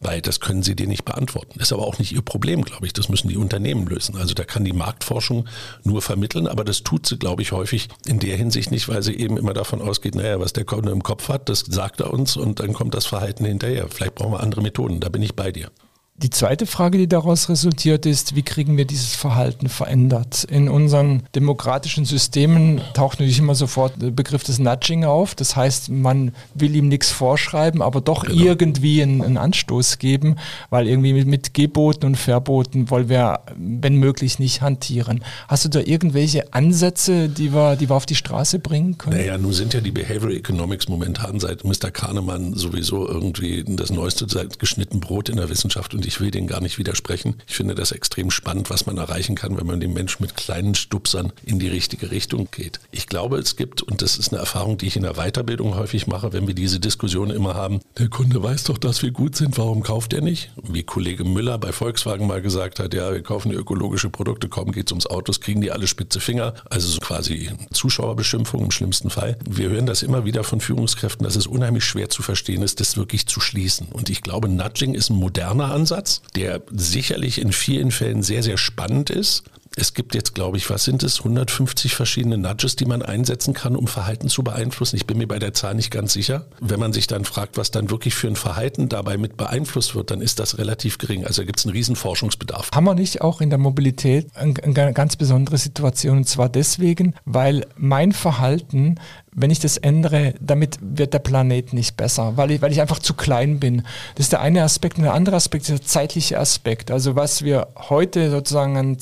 Weil 0.00 0.20
das 0.20 0.40
können 0.40 0.62
sie 0.62 0.76
dir 0.76 0.86
nicht 0.86 1.06
beantworten. 1.06 1.58
Ist 1.58 1.72
aber 1.72 1.86
auch 1.86 1.98
nicht 1.98 2.12
ihr 2.12 2.20
Problem, 2.20 2.62
glaube 2.62 2.86
ich. 2.86 2.92
Das 2.92 3.08
müssen 3.08 3.28
die 3.28 3.38
Unternehmen 3.38 3.86
lösen. 3.86 4.16
Also 4.16 4.34
da 4.34 4.44
kann 4.44 4.64
die 4.64 4.74
Marktforschung 4.74 5.48
nur 5.82 6.02
vermitteln, 6.02 6.46
aber 6.46 6.64
das 6.64 6.82
tut 6.82 7.06
sie, 7.06 7.18
glaube 7.18 7.40
ich, 7.40 7.52
häufig 7.52 7.88
in 8.06 8.18
der 8.18 8.36
Hinsicht 8.36 8.70
nicht, 8.70 8.88
weil 8.88 9.02
sie 9.02 9.14
eben 9.14 9.38
immer 9.38 9.54
davon 9.54 9.80
ausgeht, 9.80 10.14
naja, 10.14 10.38
was 10.40 10.52
der 10.52 10.64
Kunde 10.64 10.92
im 10.92 11.02
Kopf 11.02 11.28
hat, 11.28 11.48
das 11.48 11.60
sagt 11.60 12.00
er 12.00 12.12
uns 12.12 12.36
und 12.46 12.60
dann 12.60 12.72
kommt 12.72 12.94
das 12.94 13.06
Verhalten 13.06 13.44
hinterher. 13.44 13.88
Vielleicht 13.88 14.14
brauchen 14.14 14.32
wir 14.32 14.40
andere 14.40 14.62
Methoden, 14.62 15.00
da 15.00 15.08
bin 15.08 15.22
ich 15.22 15.34
bei 15.34 15.52
dir. 15.52 15.70
Die 16.18 16.30
zweite 16.30 16.64
Frage, 16.64 16.96
die 16.96 17.08
daraus 17.08 17.50
resultiert, 17.50 18.06
ist, 18.06 18.34
wie 18.34 18.42
kriegen 18.42 18.78
wir 18.78 18.86
dieses 18.86 19.14
Verhalten 19.14 19.68
verändert? 19.68 20.44
In 20.44 20.70
unseren 20.70 21.24
demokratischen 21.34 22.06
Systemen 22.06 22.80
taucht 22.94 23.20
natürlich 23.20 23.38
immer 23.38 23.54
sofort 23.54 24.00
der 24.00 24.12
Begriff 24.12 24.42
des 24.42 24.58
Nudging 24.58 25.04
auf. 25.04 25.34
Das 25.34 25.56
heißt, 25.56 25.90
man 25.90 26.32
will 26.54 26.74
ihm 26.74 26.88
nichts 26.88 27.10
vorschreiben, 27.10 27.82
aber 27.82 28.00
doch 28.00 28.24
genau. 28.24 28.42
irgendwie 28.42 29.02
einen, 29.02 29.20
einen, 29.20 29.36
Anstoß 29.36 29.98
geben, 29.98 30.36
weil 30.70 30.88
irgendwie 30.88 31.12
mit, 31.12 31.26
mit 31.26 31.52
Geboten 31.52 32.06
und 32.06 32.16
Verboten 32.16 32.88
wollen 32.88 33.10
wir, 33.10 33.40
wenn 33.54 33.96
möglich, 33.96 34.38
nicht 34.38 34.62
hantieren. 34.62 35.22
Hast 35.48 35.66
du 35.66 35.68
da 35.68 35.80
irgendwelche 35.80 36.54
Ansätze, 36.54 37.28
die 37.28 37.52
wir, 37.52 37.76
die 37.76 37.90
wir 37.90 37.94
auf 37.94 38.06
die 38.06 38.14
Straße 38.14 38.58
bringen 38.58 38.96
können? 38.96 39.18
Naja, 39.18 39.36
nun 39.36 39.52
sind 39.52 39.74
ja 39.74 39.82
die 39.82 39.90
Behavioral 39.90 40.34
Economics 40.34 40.88
momentan 40.88 41.40
seit 41.40 41.64
Mr. 41.64 41.90
Kahnemann 41.90 42.54
sowieso 42.54 43.06
irgendwie 43.06 43.64
das 43.68 43.90
neueste 43.90 44.26
seit 44.26 44.58
geschnitten 44.58 45.00
Brot 45.00 45.28
in 45.28 45.36
der 45.36 45.50
Wissenschaft 45.50 45.92
und 45.92 46.05
ich 46.06 46.20
will 46.20 46.30
denen 46.30 46.46
gar 46.46 46.60
nicht 46.60 46.78
widersprechen. 46.78 47.36
Ich 47.46 47.56
finde 47.56 47.74
das 47.74 47.92
extrem 47.92 48.30
spannend, 48.30 48.70
was 48.70 48.86
man 48.86 48.96
erreichen 48.96 49.34
kann, 49.34 49.56
wenn 49.58 49.66
man 49.66 49.80
den 49.80 49.92
Menschen 49.92 50.22
mit 50.22 50.36
kleinen 50.36 50.74
Stupsern 50.74 51.32
in 51.44 51.58
die 51.58 51.68
richtige 51.68 52.10
Richtung 52.10 52.48
geht. 52.50 52.80
Ich 52.92 53.06
glaube, 53.06 53.38
es 53.38 53.56
gibt, 53.56 53.82
und 53.82 54.02
das 54.02 54.16
ist 54.16 54.32
eine 54.32 54.40
Erfahrung, 54.40 54.78
die 54.78 54.86
ich 54.86 54.96
in 54.96 55.02
der 55.02 55.14
Weiterbildung 55.14 55.74
häufig 55.74 56.06
mache, 56.06 56.32
wenn 56.32 56.46
wir 56.46 56.54
diese 56.54 56.80
Diskussion 56.80 57.30
immer 57.30 57.54
haben, 57.54 57.80
der 57.98 58.08
Kunde 58.08 58.42
weiß 58.42 58.64
doch, 58.64 58.78
dass 58.78 59.02
wir 59.02 59.10
gut 59.10 59.36
sind, 59.36 59.58
warum 59.58 59.82
kauft 59.82 60.12
er 60.12 60.20
nicht? 60.20 60.50
Wie 60.62 60.82
Kollege 60.82 61.24
Müller 61.24 61.58
bei 61.58 61.72
Volkswagen 61.72 62.26
mal 62.26 62.42
gesagt 62.42 62.78
hat, 62.78 62.94
ja, 62.94 63.12
wir 63.12 63.22
kaufen 63.22 63.50
ökologische 63.50 64.10
Produkte, 64.10 64.48
kaum 64.48 64.72
geht 64.72 64.86
es 64.86 64.92
ums 64.92 65.06
Autos, 65.06 65.40
kriegen 65.40 65.60
die 65.60 65.72
alle 65.72 65.86
spitze 65.86 66.20
Finger. 66.20 66.54
Also 66.70 66.88
so 66.88 67.00
quasi 67.00 67.50
Zuschauerbeschimpfung 67.72 68.64
im 68.64 68.70
schlimmsten 68.70 69.10
Fall. 69.10 69.38
Wir 69.48 69.70
hören 69.70 69.86
das 69.86 70.02
immer 70.02 70.24
wieder 70.24 70.44
von 70.44 70.60
Führungskräften, 70.60 71.24
dass 71.24 71.36
es 71.36 71.46
unheimlich 71.46 71.84
schwer 71.84 72.08
zu 72.08 72.22
verstehen 72.22 72.62
ist, 72.62 72.80
das 72.80 72.96
wirklich 72.96 73.26
zu 73.26 73.40
schließen. 73.40 73.88
Und 73.92 74.10
ich 74.10 74.22
glaube, 74.22 74.48
Nudging 74.48 74.94
ist 74.94 75.10
ein 75.10 75.16
moderner 75.16 75.72
Ansatz 75.72 75.95
Ansatz, 75.96 76.20
der 76.34 76.62
sicherlich 76.70 77.40
in 77.40 77.52
vielen 77.52 77.90
Fällen 77.90 78.22
sehr, 78.22 78.42
sehr 78.42 78.58
spannend 78.58 79.10
ist. 79.10 79.44
Es 79.78 79.92
gibt 79.92 80.14
jetzt, 80.14 80.34
glaube 80.34 80.56
ich, 80.56 80.70
was 80.70 80.84
sind 80.84 81.02
es, 81.02 81.18
150 81.18 81.94
verschiedene 81.94 82.38
Nudges, 82.38 82.76
die 82.76 82.86
man 82.86 83.02
einsetzen 83.02 83.52
kann, 83.52 83.76
um 83.76 83.86
Verhalten 83.86 84.28
zu 84.28 84.42
beeinflussen. 84.42 84.96
Ich 84.96 85.06
bin 85.06 85.18
mir 85.18 85.28
bei 85.28 85.38
der 85.38 85.52
Zahl 85.52 85.74
nicht 85.74 85.90
ganz 85.90 86.14
sicher. 86.14 86.46
Wenn 86.60 86.80
man 86.80 86.94
sich 86.94 87.06
dann 87.06 87.26
fragt, 87.26 87.58
was 87.58 87.72
dann 87.72 87.90
wirklich 87.90 88.14
für 88.14 88.26
ein 88.26 88.36
Verhalten 88.36 88.88
dabei 88.88 89.18
mit 89.18 89.36
beeinflusst 89.36 89.94
wird, 89.94 90.10
dann 90.10 90.22
ist 90.22 90.38
das 90.38 90.56
relativ 90.56 90.96
gering. 90.96 91.26
Also 91.26 91.44
gibt 91.44 91.58
es 91.58 91.66
einen 91.66 91.74
riesen 91.74 91.94
Forschungsbedarf. 91.94 92.70
Haben 92.74 92.84
wir 92.84 92.94
nicht 92.94 93.20
auch 93.20 93.42
in 93.42 93.50
der 93.50 93.58
Mobilität 93.58 94.28
eine 94.34 94.94
ganz 94.94 95.16
besondere 95.16 95.58
Situation? 95.58 96.18
Und 96.18 96.28
zwar 96.28 96.48
deswegen, 96.48 97.14
weil 97.26 97.66
mein 97.76 98.12
Verhalten 98.12 98.98
wenn 99.38 99.50
ich 99.50 99.60
das 99.60 99.76
ändere, 99.76 100.34
damit 100.40 100.78
wird 100.80 101.12
der 101.12 101.18
Planet 101.18 101.74
nicht 101.74 101.98
besser, 101.98 102.38
weil 102.38 102.52
ich, 102.52 102.62
weil 102.62 102.72
ich 102.72 102.80
einfach 102.80 102.98
zu 102.98 103.12
klein 103.12 103.60
bin. 103.60 103.82
Das 104.14 104.26
ist 104.26 104.32
der 104.32 104.40
eine 104.40 104.62
Aspekt. 104.62 104.96
Und 104.96 105.04
der 105.04 105.12
andere 105.12 105.36
Aspekt 105.36 105.68
ist 105.68 105.70
der 105.70 105.82
zeitliche 105.82 106.38
Aspekt. 106.38 106.90
Also 106.90 107.16
was 107.16 107.44
wir 107.44 107.68
heute 107.90 108.30
sozusagen 108.30 108.78
an 108.78 108.98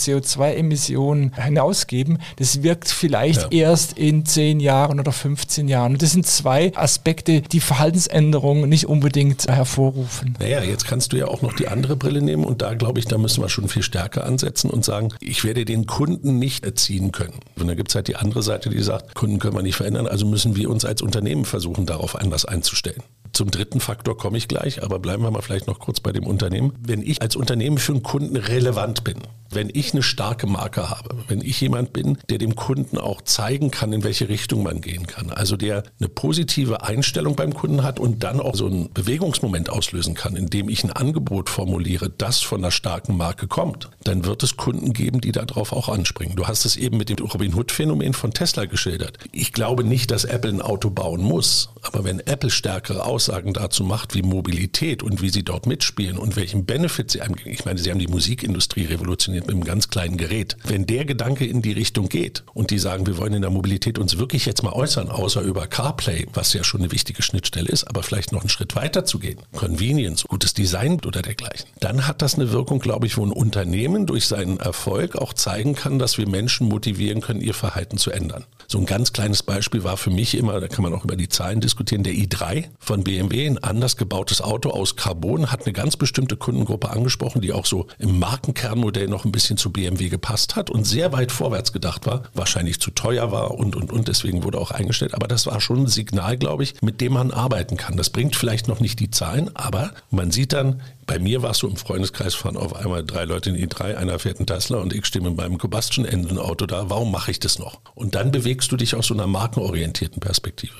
CO2-Emissionen 0.70 1.32
hinausgeben, 1.34 2.18
das 2.36 2.62
wirkt 2.62 2.88
vielleicht 2.88 3.52
ja. 3.52 3.68
erst 3.68 3.96
in 3.98 4.26
10 4.26 4.60
Jahren 4.60 5.00
oder 5.00 5.12
15 5.12 5.68
Jahren. 5.68 5.92
Und 5.92 6.02
das 6.02 6.12
sind 6.12 6.26
zwei 6.26 6.76
Aspekte, 6.76 7.40
die 7.40 7.60
Verhaltensänderungen 7.60 8.68
nicht 8.68 8.86
unbedingt 8.86 9.46
hervorrufen. 9.46 10.36
Naja, 10.40 10.62
jetzt 10.62 10.86
kannst 10.86 11.12
du 11.12 11.16
ja 11.16 11.28
auch 11.28 11.42
noch 11.42 11.52
die 11.52 11.68
andere 11.68 11.96
Brille 11.96 12.22
nehmen 12.22 12.44
und 12.44 12.62
da 12.62 12.74
glaube 12.74 12.98
ich, 12.98 13.06
da 13.06 13.18
müssen 13.18 13.42
wir 13.42 13.48
schon 13.48 13.68
viel 13.68 13.82
stärker 13.82 14.24
ansetzen 14.24 14.70
und 14.70 14.84
sagen, 14.84 15.10
ich 15.20 15.44
werde 15.44 15.64
den 15.64 15.86
Kunden 15.86 16.38
nicht 16.38 16.64
erziehen 16.64 17.12
können. 17.12 17.40
Und 17.58 17.68
dann 17.68 17.76
gibt 17.76 17.90
es 17.90 17.94
halt 17.94 18.08
die 18.08 18.16
andere 18.16 18.42
Seite, 18.42 18.70
die 18.70 18.82
sagt, 18.82 19.14
Kunden 19.14 19.38
können 19.38 19.54
wir 19.54 19.62
nicht 19.62 19.76
verändern. 19.76 20.06
Also 20.06 20.24
also 20.24 20.30
müssen 20.30 20.56
wir 20.56 20.70
uns 20.70 20.86
als 20.86 21.02
Unternehmen 21.02 21.44
versuchen, 21.44 21.84
darauf 21.84 22.16
anders 22.16 22.46
einzustellen. 22.46 23.02
Zum 23.34 23.50
dritten 23.50 23.80
Faktor 23.80 24.16
komme 24.16 24.38
ich 24.38 24.46
gleich, 24.46 24.84
aber 24.84 25.00
bleiben 25.00 25.24
wir 25.24 25.30
mal 25.32 25.42
vielleicht 25.42 25.66
noch 25.66 25.80
kurz 25.80 25.98
bei 25.98 26.12
dem 26.12 26.24
Unternehmen. 26.24 26.72
Wenn 26.80 27.02
ich 27.02 27.20
als 27.20 27.34
Unternehmen 27.34 27.78
für 27.78 27.90
einen 27.90 28.04
Kunden 28.04 28.36
relevant 28.36 29.02
bin, 29.02 29.18
wenn 29.50 29.70
ich 29.72 29.92
eine 29.92 30.02
starke 30.02 30.46
Marke 30.46 30.90
habe, 30.90 31.16
wenn 31.28 31.40
ich 31.40 31.60
jemand 31.60 31.92
bin, 31.92 32.18
der 32.28 32.38
dem 32.38 32.54
Kunden 32.54 32.98
auch 32.98 33.22
zeigen 33.22 33.70
kann, 33.70 33.92
in 33.92 34.04
welche 34.04 34.28
Richtung 34.28 34.62
man 34.62 34.80
gehen 34.80 35.06
kann, 35.06 35.30
also 35.30 35.56
der 35.56 35.84
eine 35.98 36.08
positive 36.08 36.82
Einstellung 36.82 37.36
beim 37.36 37.54
Kunden 37.54 37.82
hat 37.82 38.00
und 38.00 38.22
dann 38.22 38.40
auch 38.40 38.54
so 38.54 38.66
einen 38.66 38.92
Bewegungsmoment 38.92 39.70
auslösen 39.70 40.14
kann, 40.14 40.36
indem 40.36 40.68
ich 40.68 40.84
ein 40.84 40.92
Angebot 40.92 41.48
formuliere, 41.48 42.10
das 42.10 42.40
von 42.40 42.60
einer 42.60 42.70
starken 42.70 43.16
Marke 43.16 43.46
kommt, 43.46 43.90
dann 44.04 44.24
wird 44.24 44.42
es 44.42 44.56
Kunden 44.56 44.92
geben, 44.92 45.20
die 45.20 45.32
darauf 45.32 45.72
auch 45.72 45.88
anspringen. 45.88 46.36
Du 46.36 46.46
hast 46.46 46.64
es 46.64 46.76
eben 46.76 46.96
mit 46.96 47.08
dem 47.08 47.18
Robin 47.24 47.54
Hood-Phänomen 47.54 48.12
von 48.12 48.32
Tesla 48.32 48.64
geschildert. 48.64 49.18
Ich 49.32 49.52
glaube 49.52 49.84
nicht, 49.84 50.10
dass 50.10 50.24
Apple 50.24 50.50
ein 50.50 50.62
Auto 50.62 50.90
bauen 50.90 51.22
muss, 51.22 51.70
aber 51.82 52.04
wenn 52.04 52.20
Apple 52.20 52.50
stärkere 52.50 53.04
Aussagen 53.24 53.54
dazu 53.54 53.84
macht, 53.84 54.14
wie 54.14 54.20
Mobilität 54.20 55.02
und 55.02 55.22
wie 55.22 55.30
sie 55.30 55.44
dort 55.44 55.66
mitspielen 55.66 56.18
und 56.18 56.36
welchen 56.36 56.66
Benefit 56.66 57.10
sie 57.10 57.22
einem, 57.22 57.36
ich 57.46 57.64
meine, 57.64 57.78
sie 57.78 57.90
haben 57.90 57.98
die 57.98 58.06
Musikindustrie 58.06 58.84
revolutioniert, 58.84 59.46
mit 59.46 59.54
einem 59.54 59.64
ganz 59.64 59.88
kleinen 59.88 60.18
Gerät. 60.18 60.58
Wenn 60.64 60.84
der 60.84 61.06
Gedanke 61.06 61.46
in 61.46 61.62
die 61.62 61.72
Richtung 61.72 62.10
geht 62.10 62.44
und 62.52 62.70
die 62.70 62.78
sagen, 62.78 63.06
wir 63.06 63.16
wollen 63.16 63.32
in 63.32 63.40
der 63.40 63.50
Mobilität 63.50 63.98
uns 63.98 64.18
wirklich 64.18 64.44
jetzt 64.44 64.62
mal 64.62 64.74
äußern, 64.74 65.08
außer 65.08 65.40
über 65.40 65.66
CarPlay, 65.66 66.26
was 66.34 66.52
ja 66.52 66.64
schon 66.64 66.82
eine 66.82 66.92
wichtige 66.92 67.22
Schnittstelle 67.22 67.70
ist, 67.70 67.84
aber 67.84 68.02
vielleicht 68.02 68.30
noch 68.30 68.42
einen 68.42 68.50
Schritt 68.50 68.76
weiter 68.76 69.06
zu 69.06 69.18
gehen, 69.18 69.38
Convenience, 69.56 70.24
gutes 70.24 70.52
Design 70.52 71.00
oder 71.06 71.22
dergleichen, 71.22 71.66
dann 71.80 72.06
hat 72.06 72.20
das 72.20 72.34
eine 72.34 72.52
Wirkung, 72.52 72.78
glaube 72.78 73.06
ich, 73.06 73.16
wo 73.16 73.24
ein 73.24 73.32
Unternehmen 73.32 74.04
durch 74.04 74.26
seinen 74.26 74.60
Erfolg 74.60 75.16
auch 75.16 75.32
zeigen 75.32 75.74
kann, 75.74 75.98
dass 75.98 76.18
wir 76.18 76.28
Menschen 76.28 76.68
motivieren 76.68 77.22
können, 77.22 77.40
ihr 77.40 77.54
Verhalten 77.54 77.96
zu 77.96 78.10
ändern. 78.10 78.44
So 78.66 78.78
ein 78.78 78.86
ganz 78.86 79.14
kleines 79.14 79.42
Beispiel 79.42 79.82
war 79.82 79.96
für 79.96 80.10
mich 80.10 80.36
immer, 80.36 80.60
da 80.60 80.68
kann 80.68 80.82
man 80.82 80.92
auch 80.92 81.04
über 81.04 81.16
die 81.16 81.30
Zahlen 81.30 81.60
diskutieren, 81.60 82.02
der 82.02 82.12
i3 82.12 82.66
von 82.78 83.02
BMW, 83.02 83.13
ein 83.20 83.58
anders 83.58 83.96
gebautes 83.96 84.40
Auto 84.40 84.70
aus 84.70 84.96
Carbon, 84.96 85.50
hat 85.50 85.64
eine 85.64 85.72
ganz 85.72 85.96
bestimmte 85.96 86.36
Kundengruppe 86.36 86.90
angesprochen, 86.90 87.40
die 87.40 87.52
auch 87.52 87.66
so 87.66 87.86
im 87.98 88.18
Markenkernmodell 88.18 89.08
noch 89.08 89.24
ein 89.24 89.32
bisschen 89.32 89.56
zu 89.56 89.70
BMW 89.72 90.08
gepasst 90.08 90.56
hat 90.56 90.70
und 90.70 90.84
sehr 90.84 91.12
weit 91.12 91.32
vorwärts 91.32 91.72
gedacht 91.72 92.06
war, 92.06 92.24
wahrscheinlich 92.34 92.80
zu 92.80 92.90
teuer 92.90 93.32
war 93.32 93.52
und, 93.52 93.76
und, 93.76 93.92
und, 93.92 94.08
deswegen 94.08 94.44
wurde 94.44 94.58
auch 94.58 94.70
eingestellt. 94.70 95.14
Aber 95.14 95.28
das 95.28 95.46
war 95.46 95.60
schon 95.60 95.84
ein 95.84 95.86
Signal, 95.86 96.36
glaube 96.36 96.62
ich, 96.62 96.80
mit 96.82 97.00
dem 97.00 97.14
man 97.14 97.30
arbeiten 97.30 97.76
kann. 97.76 97.96
Das 97.96 98.10
bringt 98.10 98.36
vielleicht 98.36 98.68
noch 98.68 98.80
nicht 98.80 99.00
die 99.00 99.10
Zahlen, 99.10 99.50
aber 99.54 99.92
man 100.10 100.30
sieht 100.30 100.52
dann, 100.52 100.80
bei 101.06 101.18
mir 101.18 101.42
war 101.42 101.50
es 101.50 101.58
so 101.58 101.68
im 101.68 101.76
Freundeskreis 101.76 102.34
fahren 102.34 102.56
auf 102.56 102.74
einmal 102.74 103.04
drei 103.04 103.24
Leute 103.24 103.50
in 103.50 103.56
i3, 103.56 103.94
einer 103.96 104.18
fährt 104.18 104.38
einen 104.38 104.46
Tesla 104.46 104.78
und 104.78 104.92
ich 104.92 105.04
stehe 105.06 105.24
mit 105.24 105.36
meinem 105.36 105.58
Combustion 105.58 106.04
Engine 106.04 106.40
Auto 106.40 106.66
da. 106.66 106.88
Warum 106.90 107.10
mache 107.10 107.30
ich 107.30 107.40
das 107.40 107.58
noch? 107.58 107.80
Und 107.94 108.14
dann 108.14 108.30
bewegst 108.30 108.72
du 108.72 108.76
dich 108.76 108.94
aus 108.94 109.08
so 109.08 109.14
einer 109.14 109.26
markenorientierten 109.26 110.20
Perspektive. 110.20 110.74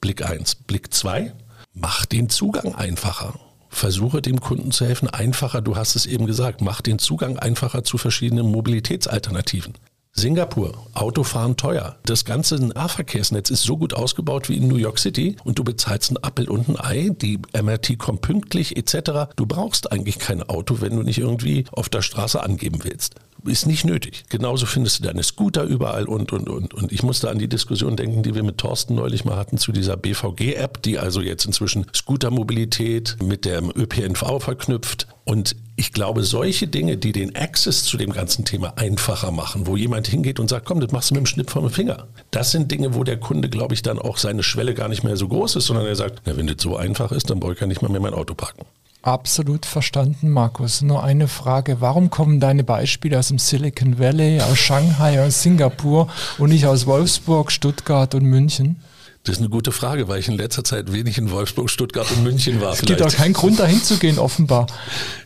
Blick 0.00 0.28
eins, 0.28 0.54
Blick 0.54 0.92
zwei, 0.92 1.32
mach 1.80 2.06
den 2.06 2.28
Zugang 2.28 2.74
einfacher. 2.74 3.34
Versuche 3.68 4.22
dem 4.22 4.40
Kunden 4.40 4.72
zu 4.72 4.86
helfen, 4.86 5.08
einfacher, 5.08 5.60
du 5.60 5.76
hast 5.76 5.94
es 5.94 6.06
eben 6.06 6.26
gesagt, 6.26 6.62
mach 6.62 6.80
den 6.80 6.98
Zugang 6.98 7.38
einfacher 7.38 7.84
zu 7.84 7.98
verschiedenen 7.98 8.50
Mobilitätsalternativen. 8.50 9.74
Singapur, 10.12 10.72
Autofahren 10.94 11.56
teuer. 11.56 11.96
Das 12.04 12.24
ganze 12.24 12.56
Nahverkehrsnetz 12.56 13.50
ist 13.50 13.62
so 13.62 13.76
gut 13.76 13.94
ausgebaut 13.94 14.48
wie 14.48 14.56
in 14.56 14.66
New 14.66 14.76
York 14.76 14.98
City 14.98 15.36
und 15.44 15.58
du 15.58 15.64
bezahlst 15.64 16.10
ein 16.10 16.16
Appel 16.16 16.48
und 16.48 16.68
ein 16.68 16.80
Ei, 16.80 17.10
die 17.10 17.38
MRT 17.52 17.98
kommt 17.98 18.22
pünktlich 18.22 18.76
etc. 18.76 19.30
Du 19.36 19.46
brauchst 19.46 19.92
eigentlich 19.92 20.18
kein 20.18 20.42
Auto, 20.42 20.80
wenn 20.80 20.96
du 20.96 21.02
nicht 21.02 21.18
irgendwie 21.18 21.66
auf 21.70 21.88
der 21.88 22.02
Straße 22.02 22.42
angeben 22.42 22.80
willst 22.82 23.14
ist 23.44 23.66
nicht 23.66 23.84
nötig. 23.84 24.24
Genauso 24.28 24.66
findest 24.66 24.98
du 24.98 25.04
deine 25.04 25.22
Scooter 25.22 25.64
überall 25.64 26.04
und, 26.04 26.32
und, 26.32 26.48
und. 26.48 26.74
Und 26.74 26.92
ich 26.92 27.02
musste 27.02 27.30
an 27.30 27.38
die 27.38 27.48
Diskussion 27.48 27.96
denken, 27.96 28.22
die 28.22 28.34
wir 28.34 28.42
mit 28.42 28.58
Thorsten 28.58 28.94
neulich 28.94 29.24
mal 29.24 29.36
hatten 29.36 29.58
zu 29.58 29.72
dieser 29.72 29.96
BVG-App, 29.96 30.82
die 30.82 30.98
also 30.98 31.20
jetzt 31.20 31.44
inzwischen 31.44 31.86
Scootermobilität 31.94 33.16
mit 33.22 33.44
dem 33.44 33.70
ÖPNV 33.70 34.40
verknüpft. 34.42 35.06
Und 35.24 35.56
ich 35.76 35.92
glaube, 35.92 36.24
solche 36.24 36.66
Dinge, 36.66 36.96
die 36.96 37.12
den 37.12 37.36
Access 37.36 37.84
zu 37.84 37.96
dem 37.98 38.12
ganzen 38.12 38.44
Thema 38.44 38.72
einfacher 38.76 39.30
machen, 39.30 39.66
wo 39.66 39.76
jemand 39.76 40.08
hingeht 40.08 40.40
und 40.40 40.48
sagt, 40.48 40.64
komm, 40.64 40.80
das 40.80 40.90
machst 40.90 41.10
du 41.10 41.14
mit 41.14 41.24
dem 41.24 41.26
Schnipp 41.26 41.50
vom 41.50 41.68
Finger. 41.70 42.08
Das 42.30 42.50
sind 42.50 42.70
Dinge, 42.70 42.94
wo 42.94 43.04
der 43.04 43.20
Kunde, 43.20 43.48
glaube 43.48 43.74
ich, 43.74 43.82
dann 43.82 43.98
auch 43.98 44.16
seine 44.16 44.42
Schwelle 44.42 44.74
gar 44.74 44.88
nicht 44.88 45.04
mehr 45.04 45.16
so 45.16 45.28
groß 45.28 45.56
ist, 45.56 45.66
sondern 45.66 45.86
er 45.86 45.96
sagt, 45.96 46.22
na, 46.24 46.36
wenn 46.36 46.46
das 46.46 46.56
so 46.60 46.76
einfach 46.76 47.12
ist, 47.12 47.30
dann 47.30 47.40
brauche 47.40 47.52
ich 47.52 47.60
ja 47.60 47.66
nicht 47.66 47.82
mal 47.82 47.90
mehr 47.90 48.00
mein 48.00 48.14
Auto 48.14 48.34
parken. 48.34 48.64
Absolut 49.08 49.64
verstanden, 49.64 50.28
Markus. 50.28 50.82
Nur 50.82 51.02
eine 51.02 51.28
Frage. 51.28 51.80
Warum 51.80 52.10
kommen 52.10 52.40
deine 52.40 52.62
Beispiele 52.62 53.18
aus 53.18 53.28
dem 53.28 53.38
Silicon 53.38 53.98
Valley, 53.98 54.38
aus 54.42 54.58
Shanghai, 54.58 55.24
aus 55.24 55.42
Singapur 55.42 56.08
und 56.36 56.50
nicht 56.50 56.66
aus 56.66 56.84
Wolfsburg, 56.84 57.50
Stuttgart 57.50 58.14
und 58.14 58.24
München? 58.24 58.76
Das 59.24 59.36
ist 59.36 59.40
eine 59.40 59.48
gute 59.48 59.72
Frage, 59.72 60.08
weil 60.08 60.20
ich 60.20 60.28
in 60.28 60.34
letzter 60.34 60.62
Zeit 60.62 60.92
wenig 60.92 61.16
in 61.16 61.30
Wolfsburg, 61.30 61.70
Stuttgart 61.70 62.06
und 62.12 62.22
München 62.22 62.60
war. 62.60 62.74
Es 62.74 62.82
gibt 62.82 63.00
auch 63.00 63.10
keinen 63.10 63.32
Grund, 63.32 63.58
dahin 63.58 63.82
zu 63.82 63.96
gehen, 63.96 64.18
offenbar. 64.18 64.66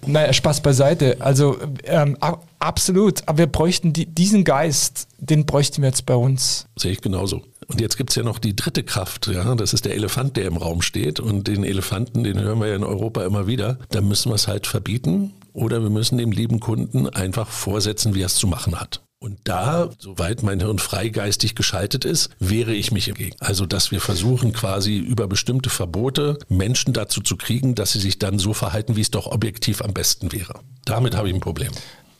Naja, 0.07 0.33
Spaß 0.33 0.61
beiseite. 0.61 1.16
Also 1.18 1.57
ähm, 1.83 2.16
absolut. 2.61 3.27
Aber 3.27 3.38
wir 3.38 3.47
bräuchten 3.49 3.92
die, 3.92 4.07
diesen 4.07 4.45
Geist, 4.45 5.09
den 5.18 5.45
bräuchten 5.45 5.83
wir 5.83 5.88
jetzt 5.88 6.07
bei 6.07 6.14
uns. 6.14 6.66
Sehe 6.77 6.92
ich 6.92 7.01
genauso. 7.01 7.42
Und 7.72 7.80
jetzt 7.80 7.96
gibt 7.96 8.11
es 8.11 8.16
ja 8.16 8.22
noch 8.22 8.38
die 8.38 8.54
dritte 8.54 8.82
Kraft, 8.82 9.28
ja, 9.28 9.54
das 9.54 9.72
ist 9.72 9.87
der 9.87 9.94
Elefant, 9.94 10.37
der 10.37 10.44
im 10.44 10.58
Raum 10.58 10.82
steht. 10.82 11.20
Und 11.20 11.48
den 11.48 11.64
Elefanten, 11.64 12.22
den 12.22 12.38
hören 12.38 12.61
wir 12.61 12.68
ja 12.68 12.76
in 12.76 12.85
Europa 12.85 13.24
immer 13.24 13.46
wieder. 13.46 13.78
Da 13.90 14.02
müssen 14.02 14.30
wir 14.30 14.35
es 14.35 14.46
halt 14.46 14.66
verbieten 14.66 15.32
oder 15.54 15.82
wir 15.82 15.90
müssen 15.90 16.18
dem 16.18 16.32
lieben 16.32 16.61
Kunden 16.61 17.08
einfach 17.08 17.48
vorsetzen, 17.48 18.14
wie 18.14 18.22
er 18.22 18.26
es 18.26 18.35
zu 18.35 18.46
machen 18.46 18.78
hat. 18.78 19.02
Und 19.22 19.38
da, 19.44 19.88
soweit 19.98 20.42
mein 20.42 20.58
Hirn 20.58 20.80
freigeistig 20.80 21.54
geschaltet 21.54 22.04
ist, 22.04 22.30
wehre 22.40 22.74
ich 22.74 22.90
mich 22.90 23.08
entgegen. 23.08 23.37
Also, 23.38 23.66
dass 23.66 23.92
wir 23.92 24.00
versuchen, 24.00 24.52
quasi 24.52 24.98
über 24.98 25.28
bestimmte 25.28 25.70
Verbote 25.70 26.40
Menschen 26.48 26.92
dazu 26.92 27.20
zu 27.20 27.37
kriegen, 27.37 27.76
dass 27.76 27.92
sie 27.92 28.00
sich 28.00 28.18
dann 28.18 28.40
so 28.40 28.52
verhalten, 28.52 28.96
wie 28.96 29.00
es 29.00 29.12
doch 29.12 29.28
objektiv 29.28 29.80
am 29.80 29.94
besten 29.94 30.32
wäre. 30.32 30.54
Damit 30.85 31.14
habe 31.14 31.28
ich 31.28 31.35
ein 31.35 31.40
Problem. 31.40 31.70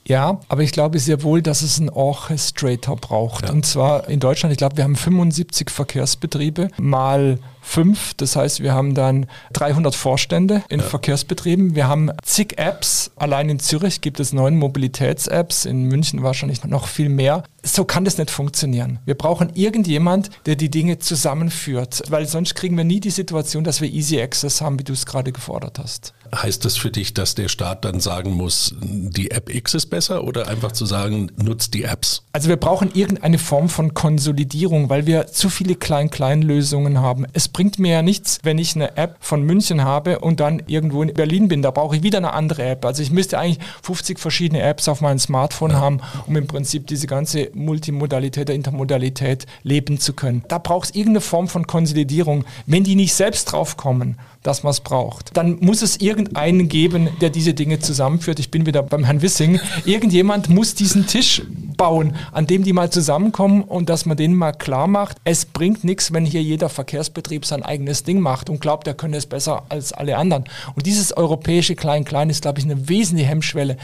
Ja, 0.07 0.39
aber 0.49 0.63
ich 0.63 0.71
glaube 0.71 0.99
sehr 0.99 1.23
wohl, 1.23 1.41
dass 1.41 1.61
es 1.61 1.79
einen 1.79 1.89
Orchestrator 1.89 2.97
braucht. 2.97 3.45
Ja. 3.45 3.53
Und 3.53 3.65
zwar 3.65 4.09
in 4.09 4.19
Deutschland, 4.19 4.51
ich 4.51 4.57
glaube, 4.57 4.77
wir 4.77 4.83
haben 4.83 4.95
75 4.95 5.69
Verkehrsbetriebe 5.69 6.69
mal 6.77 7.39
fünf. 7.61 8.13
Das 8.15 8.35
heißt, 8.35 8.61
wir 8.61 8.73
haben 8.73 8.93
dann 8.93 9.27
300 9.53 9.95
Vorstände 9.95 10.63
in 10.69 10.81
ja. 10.81 10.85
Verkehrsbetrieben. 10.85 11.75
Wir 11.75 11.87
haben 11.87 12.11
zig 12.21 12.57
Apps. 12.57 13.11
Allein 13.15 13.49
in 13.49 13.59
Zürich 13.59 14.01
gibt 14.01 14.19
es 14.19 14.33
neun 14.33 14.55
Mobilitäts-Apps, 14.57 15.65
in 15.65 15.85
München 15.85 16.21
wahrscheinlich 16.21 16.63
noch 16.65 16.87
viel 16.87 17.09
mehr. 17.09 17.43
So 17.63 17.85
kann 17.85 18.03
das 18.03 18.17
nicht 18.17 18.29
funktionieren. 18.29 18.99
Wir 19.05 19.15
brauchen 19.15 19.51
irgendjemand, 19.55 20.29
der 20.45 20.57
die 20.57 20.69
Dinge 20.69 20.99
zusammenführt, 20.99 22.03
weil 22.09 22.27
sonst 22.27 22.55
kriegen 22.55 22.75
wir 22.75 22.83
nie 22.83 22.99
die 22.99 23.09
Situation, 23.09 23.63
dass 23.63 23.79
wir 23.79 23.89
Easy 23.89 24.21
Access 24.21 24.59
haben, 24.59 24.77
wie 24.77 24.83
du 24.83 24.91
es 24.91 25.05
gerade 25.05 25.31
gefordert 25.31 25.79
hast. 25.79 26.13
Heißt 26.33 26.65
das 26.65 26.77
für 26.77 26.89
dich, 26.89 27.13
dass 27.13 27.35
der 27.35 27.47
Staat 27.47 27.85
dann 27.85 27.99
sagen 27.99 28.31
muss, 28.31 28.75
die 28.81 29.31
App 29.31 29.53
X 29.53 29.75
ist 29.75 29.87
besser 29.87 30.23
oder 30.23 30.47
einfach 30.47 30.71
zu 30.71 30.85
sagen, 30.85 31.31
nutzt 31.37 31.73
die 31.75 31.83
Apps? 31.83 32.23
Also 32.31 32.49
wir 32.49 32.57
brauchen 32.57 32.89
irgendeine 32.93 33.37
Form 33.37 33.69
von 33.69 33.93
Konsolidierung, 33.93 34.89
weil 34.89 35.05
wir 35.05 35.27
zu 35.27 35.49
viele 35.49 35.75
Klein-Klein-Lösungen 35.75 36.99
haben. 36.99 37.27
Es 37.33 37.47
bringt 37.47 37.77
mir 37.77 37.91
ja 37.91 38.01
nichts, 38.01 38.39
wenn 38.41 38.57
ich 38.57 38.75
eine 38.75 38.97
App 38.97 39.17
von 39.19 39.43
München 39.43 39.83
habe 39.83 40.19
und 40.19 40.39
dann 40.39 40.63
irgendwo 40.65 41.03
in 41.03 41.13
Berlin 41.13 41.49
bin. 41.49 41.61
Da 41.61 41.69
brauche 41.69 41.95
ich 41.95 42.03
wieder 42.03 42.17
eine 42.17 42.33
andere 42.33 42.63
App. 42.63 42.83
Also 42.85 43.03
ich 43.03 43.11
müsste 43.11 43.37
eigentlich 43.37 43.59
50 43.83 44.19
verschiedene 44.19 44.63
Apps 44.63 44.87
auf 44.87 45.01
meinem 45.01 45.19
Smartphone 45.19 45.71
ja. 45.71 45.77
haben, 45.77 46.01
um 46.25 46.35
im 46.35 46.47
Prinzip 46.47 46.87
diese 46.87 47.05
ganze 47.05 47.51
Multimodalität, 47.53 48.47
der 48.47 48.55
Intermodalität 48.55 49.45
leben 49.61 49.99
zu 49.99 50.13
können. 50.13 50.43
Da 50.47 50.57
braucht 50.57 50.89
es 50.89 50.95
irgendeine 50.95 51.21
Form 51.21 51.47
von 51.47 51.67
Konsolidierung. 51.67 52.45
Wenn 52.65 52.83
die 52.83 52.95
nicht 52.95 53.13
selbst 53.13 53.45
draufkommen, 53.45 54.17
dass 54.43 54.63
man 54.63 54.71
es 54.71 54.81
braucht. 54.81 55.35
Dann 55.35 55.57
muss 55.59 55.81
es 55.81 55.97
irgendeinen 55.97 56.67
geben, 56.67 57.09
der 57.21 57.29
diese 57.29 57.53
Dinge 57.53 57.79
zusammenführt. 57.79 58.39
Ich 58.39 58.51
bin 58.51 58.65
wieder 58.65 58.83
beim 58.83 59.05
Herrn 59.05 59.21
Wissing. 59.21 59.59
Irgendjemand 59.85 60.49
muss 60.49 60.75
diesen 60.75 61.07
Tisch 61.07 61.41
bauen, 61.77 62.15
an 62.31 62.45
dem 62.45 62.63
die 62.63 62.73
mal 62.73 62.91
zusammenkommen 62.91 63.63
und 63.63 63.89
dass 63.89 64.05
man 64.05 64.17
denen 64.17 64.35
mal 64.35 64.51
klar 64.51 64.87
macht, 64.87 65.17
es 65.23 65.45
bringt 65.45 65.83
nichts, 65.83 66.13
wenn 66.13 66.25
hier 66.25 66.43
jeder 66.43 66.69
Verkehrsbetrieb 66.69 67.45
sein 67.45 67.63
eigenes 67.63 68.03
Ding 68.03 68.19
macht 68.19 68.49
und 68.49 68.61
glaubt, 68.61 68.87
er 68.87 68.93
könne 68.93 69.17
es 69.17 69.25
besser 69.25 69.63
als 69.69 69.93
alle 69.93 70.17
anderen. 70.17 70.43
Und 70.75 70.85
dieses 70.85 71.15
europäische 71.15 71.75
Klein-Klein 71.75 72.29
ist, 72.29 72.41
glaube 72.41 72.59
ich, 72.59 72.65
eine 72.65 72.89
wesentliche 72.89 73.29
Hemmschwelle. 73.29 73.77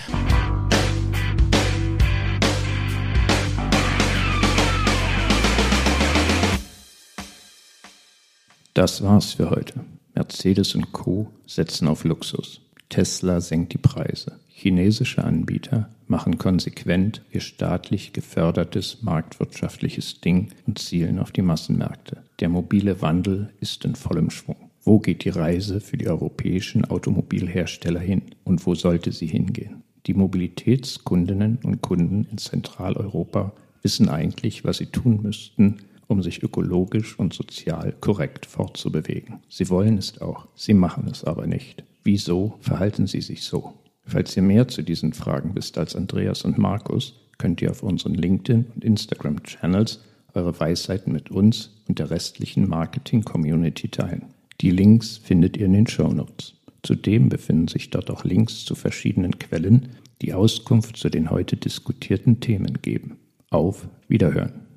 Das 8.73 9.03
war's 9.03 9.33
für 9.33 9.49
heute. 9.49 9.73
Mercedes 10.19 10.75
und 10.75 10.91
Co. 10.91 11.29
setzen 11.45 11.87
auf 11.87 12.03
Luxus. 12.03 12.59
Tesla 12.89 13.39
senkt 13.39 13.71
die 13.71 13.77
Preise. 13.77 14.37
Chinesische 14.49 15.23
Anbieter 15.23 15.87
machen 16.07 16.37
konsequent 16.37 17.21
ihr 17.31 17.39
staatlich 17.39 18.11
gefördertes 18.11 19.01
marktwirtschaftliches 19.01 20.19
Ding 20.19 20.49
und 20.67 20.77
zielen 20.77 21.19
auf 21.19 21.31
die 21.31 21.41
Massenmärkte. 21.41 22.17
Der 22.41 22.49
mobile 22.49 23.01
Wandel 23.01 23.53
ist 23.61 23.85
in 23.85 23.95
vollem 23.95 24.29
Schwung. 24.29 24.57
Wo 24.83 24.99
geht 24.99 25.23
die 25.23 25.29
Reise 25.29 25.79
für 25.79 25.95
die 25.95 26.09
europäischen 26.09 26.83
Automobilhersteller 26.83 28.01
hin 28.01 28.23
und 28.43 28.65
wo 28.65 28.75
sollte 28.75 29.13
sie 29.13 29.27
hingehen? 29.27 29.83
Die 30.05 30.15
Mobilitätskundinnen 30.15 31.59
und 31.63 31.81
Kunden 31.81 32.27
in 32.29 32.37
Zentraleuropa 32.37 33.53
wissen 33.83 34.09
eigentlich, 34.09 34.65
was 34.65 34.79
sie 34.79 34.87
tun 34.87 35.21
müssten, 35.23 35.77
um 36.09 36.21
sich 36.21 36.43
ökologisch 36.43 37.17
und 37.17 37.33
sozial 37.33 37.93
korrekt 38.01 38.45
fortzubewegen. 38.45 39.39
Sie 39.47 39.69
wollen 39.69 39.97
es 39.97 40.19
auch, 40.19 40.47
sie 40.55 40.73
machen 40.73 41.07
es 41.09 41.23
aber 41.23 41.47
nicht. 41.47 41.83
Wieso 42.03 42.55
verhalten 42.59 43.07
sie 43.07 43.21
sich 43.21 43.43
so? 43.43 43.75
Falls 44.03 44.35
ihr 44.35 44.43
mehr 44.43 44.67
zu 44.67 44.81
diesen 44.81 45.13
Fragen 45.13 45.55
wisst 45.55 45.77
als 45.77 45.95
Andreas 45.95 46.43
und 46.43 46.57
Markus, 46.57 47.13
könnt 47.37 47.61
ihr 47.61 47.69
auf 47.69 47.83
unseren 47.83 48.15
LinkedIn- 48.15 48.65
und 48.73 48.83
Instagram-Channels 48.83 50.03
eure 50.33 50.59
Weisheiten 50.59 51.13
mit 51.13 51.29
uns 51.29 51.81
und 51.87 51.99
der 51.99 52.09
restlichen 52.09 52.67
Marketing-Community 52.67 53.89
teilen. 53.89 54.25
Die 54.61 54.71
Links 54.71 55.17
findet 55.17 55.57
ihr 55.57 55.67
in 55.67 55.73
den 55.73 55.87
Show 55.87 56.11
Notes. 56.11 56.55
Zudem 56.81 57.29
befinden 57.29 57.67
sich 57.67 57.91
dort 57.91 58.09
auch 58.09 58.23
Links 58.23 58.65
zu 58.65 58.73
verschiedenen 58.73 59.37
Quellen, 59.37 59.89
die 60.21 60.33
Auskunft 60.33 60.97
zu 60.97 61.09
den 61.09 61.29
heute 61.29 61.55
diskutierten 61.55 62.39
Themen 62.39 62.81
geben. 62.81 63.17
Auf 63.51 63.87
Wiederhören! 64.07 64.68